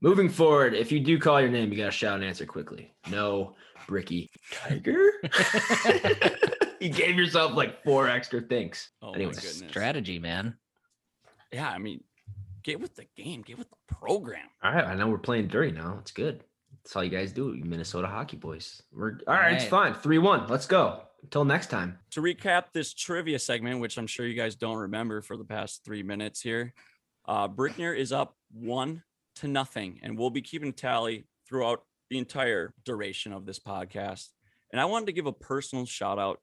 Moving 0.00 0.28
forward, 0.28 0.74
if 0.74 0.90
you 0.92 1.00
do 1.00 1.18
call 1.18 1.40
your 1.40 1.50
name, 1.50 1.70
you 1.72 1.78
gotta 1.78 1.90
shout 1.90 2.16
and 2.16 2.24
answer 2.24 2.46
quickly. 2.46 2.92
No, 3.10 3.54
Bricky. 3.86 4.30
Tiger? 4.52 5.10
you 6.80 6.88
gave 6.90 7.16
yourself 7.16 7.54
like 7.54 7.82
four 7.84 8.08
extra 8.08 8.40
things. 8.40 8.90
Oh 9.02 9.12
Anyways, 9.12 9.36
my 9.36 9.42
goodness. 9.42 9.70
Strategy, 9.70 10.18
man. 10.18 10.56
Yeah, 11.52 11.68
I 11.68 11.78
mean, 11.78 12.02
get 12.62 12.80
with 12.80 12.94
the 12.96 13.06
game, 13.16 13.42
get 13.42 13.58
with 13.58 13.68
the 13.70 13.94
program. 13.94 14.46
All 14.62 14.72
right, 14.72 14.84
I 14.84 14.94
know 14.94 15.08
we're 15.08 15.18
playing 15.18 15.48
dirty 15.48 15.72
now. 15.72 15.98
It's 16.00 16.12
good. 16.12 16.44
That's 16.84 16.96
all 16.96 17.04
you 17.04 17.10
guys 17.10 17.32
do, 17.32 17.54
you 17.54 17.64
Minnesota 17.64 18.06
hockey 18.06 18.36
boys. 18.36 18.82
We're 18.92 19.18
all 19.26 19.34
right, 19.34 19.54
it's 19.54 19.64
fine. 19.64 19.94
3-1. 19.94 20.48
Let's 20.48 20.66
go. 20.66 21.02
Until 21.22 21.44
next 21.44 21.68
time. 21.68 21.98
To 22.12 22.22
recap 22.22 22.66
this 22.72 22.94
trivia 22.94 23.38
segment, 23.38 23.80
which 23.80 23.98
I'm 23.98 24.06
sure 24.06 24.26
you 24.26 24.34
guys 24.34 24.54
don't 24.54 24.76
remember 24.76 25.20
for 25.20 25.36
the 25.36 25.44
past 25.44 25.82
three 25.84 26.02
minutes 26.02 26.40
here, 26.40 26.72
uh, 27.26 27.48
Brickner 27.48 27.96
is 27.96 28.12
up 28.12 28.34
one 28.52 29.02
to 29.36 29.48
nothing, 29.48 30.00
and 30.02 30.16
we'll 30.16 30.30
be 30.30 30.42
keeping 30.42 30.72
tally 30.72 31.26
throughout 31.48 31.82
the 32.10 32.18
entire 32.18 32.72
duration 32.84 33.32
of 33.32 33.46
this 33.46 33.58
podcast. 33.58 34.28
And 34.72 34.80
I 34.80 34.84
wanted 34.84 35.06
to 35.06 35.12
give 35.12 35.26
a 35.26 35.32
personal 35.32 35.86
shout 35.86 36.18
out 36.18 36.40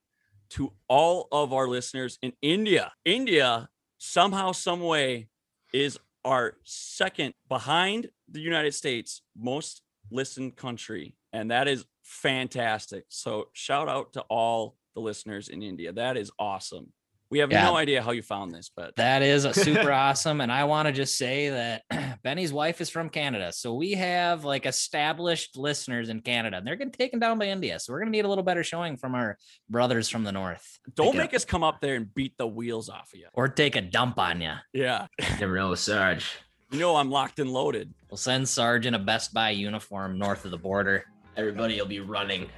to 0.52 0.74
all 0.88 1.28
of 1.32 1.54
our 1.54 1.68
listeners 1.68 2.18
in 2.22 2.34
India. 2.42 2.92
India, 3.04 3.70
somehow, 3.98 4.52
some 4.52 4.82
way, 4.82 5.28
is 5.74 6.00
our 6.24 6.56
second 6.64 7.34
behind 7.48 8.10
the 8.30 8.42
United 8.42 8.74
States 8.74 9.22
most 9.38 9.82
listened 10.12 10.56
country, 10.56 11.16
and 11.34 11.52
that 11.52 11.68
is 11.68 11.86
fantastic. 12.04 13.06
So 13.10 13.50
shout 13.54 13.90
out 13.90 14.14
to 14.14 14.22
all 14.22 14.78
the 14.96 15.02
listeners 15.02 15.50
in 15.50 15.62
India. 15.62 15.92
That 15.92 16.18
is 16.18 16.32
awesome. 16.40 16.92
We 17.32 17.40
have 17.40 17.52
Yeah. 17.52 17.66
no 17.66 17.76
idea 17.76 18.02
how 18.04 18.12
you 18.12 18.22
found 18.22 18.52
this, 18.54 18.70
but 18.76 18.96
That 18.98 19.22
is 19.24 19.46
a 19.46 19.54
super 19.54 19.92
awesome. 19.92 20.42
And 20.42 20.52
I 20.52 20.66
want 20.66 20.88
to 20.88 20.92
just 20.92 21.18
say 21.18 21.50
that 21.50 22.20
Benny's 22.24 22.54
wife 22.54 22.82
is 22.82 22.90
from 22.90 23.10
Canada. 23.10 23.52
So 23.52 23.74
we 23.74 23.94
have 23.94 24.46
like 24.46 24.66
established 24.66 25.58
listeners 25.58 26.10
in 26.10 26.22
Canada 26.22 26.58
and 26.58 26.66
they're 26.68 26.76
getting 26.76 26.92
taken 26.94 27.20
down 27.20 27.40
by 27.40 27.46
India. 27.48 27.80
So 27.80 27.92
we're 27.94 28.00
going 28.00 28.12
to 28.12 28.18
need 28.18 28.26
a 28.26 28.30
little 28.30 28.44
better 28.44 28.64
showing 28.64 28.96
from 28.98 29.16
our 29.16 29.38
brothers 29.70 30.08
from 30.08 30.24
the 30.24 30.32
north 30.32 30.80
don't 30.96 31.18
make 31.18 31.34
us 31.34 31.44
come 31.46 31.64
up 31.64 31.82
there 31.82 31.96
and 31.96 32.14
beat 32.14 32.38
the 32.38 32.48
wheels 32.48 32.90
off 32.90 33.10
of 33.14 33.20
you. 33.20 33.28
or 33.34 33.48
take 33.48 33.76
a 33.76 33.82
dump 33.82 34.20
on 34.20 34.40
you. 34.42 34.54
Yeah. 34.72 35.08
Never 35.40 35.56
know, 35.56 35.74
Sarge. 35.76 36.32
You 36.72 36.80
know 36.80 36.96
I'm 36.96 37.10
locked 37.10 37.40
and 37.40 37.52
loaded. 37.52 37.94
We'll 38.10 38.18
send 38.18 38.48
Sarge 38.48 38.86
in 38.86 38.94
a 38.94 39.00
Best 39.00 39.34
Buy 39.34 39.50
uniform 39.52 40.18
north 40.18 40.46
of 40.46 40.52
the 40.52 40.58
border. 40.58 41.06
Everybody 41.38 41.80
will 41.80 41.88
be 41.88 42.00
running. 42.00 42.50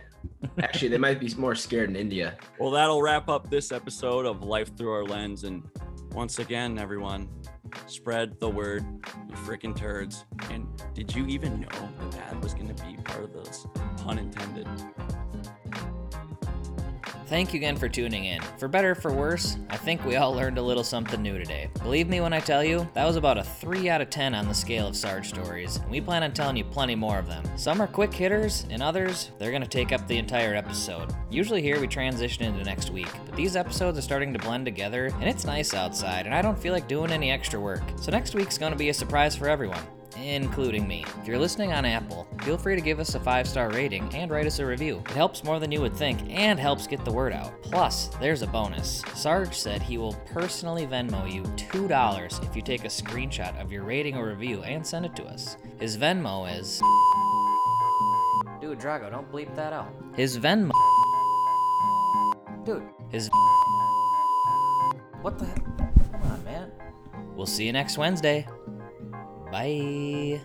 Actually, 0.62 0.90
they 0.90 0.98
might 0.98 1.20
be 1.20 1.34
more 1.36 1.56
scared 1.56 1.90
in 1.90 1.96
India. 1.96 2.38
Well, 2.60 2.72
that'll 2.72 3.02
wrap 3.02 3.30
up 3.30 3.50
this 3.50 3.72
episode 3.72 4.26
of 4.26 4.44
Life 4.44 4.76
Through 4.78 4.92
Our 4.92 5.06
Lens. 5.06 5.44
And 5.44 5.64
once 6.12 6.40
again, 6.40 6.78
everyone, 6.78 7.30
spread 7.86 8.40
the 8.40 8.50
word, 8.50 8.86
you 9.30 9.36
freaking 9.36 9.76
turds. 9.76 10.26
And 10.52 10.68
did 10.94 11.16
you 11.16 11.26
even 11.28 11.62
know 11.62 11.90
that 12.00 12.12
that 12.12 12.42
was 12.42 12.54
going 12.54 12.74
to 12.74 12.84
be 12.84 12.98
part 13.04 13.24
of 13.24 13.34
this? 13.34 13.68
Pun 13.98 14.18
intended. 14.20 14.68
Thank 17.28 17.54
you 17.54 17.58
again 17.58 17.76
for 17.76 17.90
tuning 17.90 18.24
in. 18.24 18.42
For 18.58 18.70
better 18.70 18.92
or 18.92 18.96
for 18.96 19.12
worse, 19.14 19.58
I 19.70 19.76
think 19.76 20.06
we 20.06 20.16
all 20.16 20.34
learned 20.34 20.58
a 20.58 20.62
little 20.62 20.84
something 20.84 21.22
new 21.22 21.38
today. 21.38 21.70
Believe 21.84 22.08
me 22.08 22.22
when 22.22 22.32
I 22.32 22.40
tell 22.40 22.64
you, 22.64 22.88
that 22.94 23.06
was 23.06 23.18
about 23.18 23.38
a 23.38 23.44
3 23.44 23.90
out 23.90 24.00
of 24.00 24.10
10 24.10 24.34
on 24.34 24.48
the 24.48 24.54
scale 24.54 24.88
of 24.88 24.96
Sarge 24.96 25.28
stories, 25.28 25.76
and 25.76 25.92
we 25.92 26.00
plan 26.00 26.24
on 26.24 26.32
telling 26.32 26.56
you 26.56 26.64
plenty 26.64 26.96
more 26.96 27.20
of 27.20 27.28
them. 27.28 27.44
Some 27.58 27.82
are 27.82 27.88
quick 27.88 28.14
hitters, 28.14 28.66
and 28.70 28.82
others, 28.82 29.32
they're 29.40 29.52
gonna 29.52 29.68
take 29.68 29.92
up 29.92 30.08
the 30.08 30.18
entire 30.18 30.56
episode. 30.56 31.14
Usually 31.30 31.62
here 31.62 31.82
we 31.82 31.88
transition 31.88 32.46
into 32.46 32.64
next 32.64 32.92
week, 32.92 33.12
but 33.26 33.36
these 33.36 33.58
episodes 33.58 33.98
are 33.98 34.04
starting 34.04 34.32
to 34.32 34.40
blend 34.40 34.64
together, 34.64 35.08
and 35.20 35.26
it's 35.26 35.44
nice 35.44 35.74
outside, 35.74 36.28
and 36.28 36.34
I 36.34 36.42
don't 36.42 36.58
feel 36.58 36.72
like 36.72 36.88
doing 36.88 37.12
any 37.12 37.30
extra 37.30 37.60
work. 37.60 37.84
So 38.00 38.10
next 38.10 38.36
week's 38.36 38.58
gonna 38.58 38.78
be 38.78 38.88
a 38.88 38.94
surprise 38.94 39.36
for 39.36 39.50
everyone 39.50 39.84
including 40.16 40.88
me. 40.88 41.06
If 41.22 41.28
you're 41.28 41.38
listening 41.38 41.74
on 41.74 41.86
Apple, 41.86 42.28
feel 42.44 42.58
free 42.58 42.76
to 42.76 42.82
give 42.82 43.00
us 43.00 43.16
a 43.16 43.20
five 43.20 43.48
star 43.48 43.70
rating 43.70 44.14
and 44.16 44.32
write 44.32 44.46
us 44.46 44.60
a 44.60 44.66
review. 44.66 45.04
It 45.06 45.12
helps 45.12 45.44
more 45.44 45.60
than 45.60 45.72
you 45.72 45.82
would 45.82 45.96
think 45.96 46.20
and 46.30 46.60
helps 46.60 46.88
get 46.88 47.04
the 47.04 47.12
word 47.12 47.34
out. 47.34 47.62
Plus, 47.64 48.08
there's 48.20 48.42
a 48.42 48.48
bonus. 48.48 49.02
Sarge 49.16 49.54
said 49.54 49.82
he 49.82 49.98
will 49.98 50.14
personally 50.32 50.86
Venmo 50.88 51.32
you 51.32 51.44
$2 51.44 52.48
if 52.48 52.56
you 52.56 52.62
take 52.62 52.86
a 52.86 52.88
screenshot 52.88 53.60
of 53.62 53.72
your 53.72 53.84
rating 53.84 54.16
or 54.16 54.28
review 54.28 54.64
and 54.64 54.86
send 54.86 55.06
it 55.06 55.16
to 55.16 55.26
us. 55.26 55.58
His 55.80 55.98
Venmo 55.98 56.52
is. 56.58 56.82
Dude, 58.62 58.80
Drago, 58.80 59.10
don't 59.12 59.32
bleep 59.32 59.54
that 59.56 59.74
out. 59.74 59.94
His 60.16 60.38
Venmo. 60.38 60.72
Dude, 62.66 62.84
his. 63.10 63.30
What 65.22 65.38
the 65.40 65.46
heck? 65.46 65.64
Come 66.12 66.32
on, 66.32 66.44
man. 66.44 66.72
We'll 67.36 67.46
see 67.46 67.66
you 67.66 67.72
next 67.72 67.98
Wednesday. 67.98 68.48
Bye. 69.52 70.42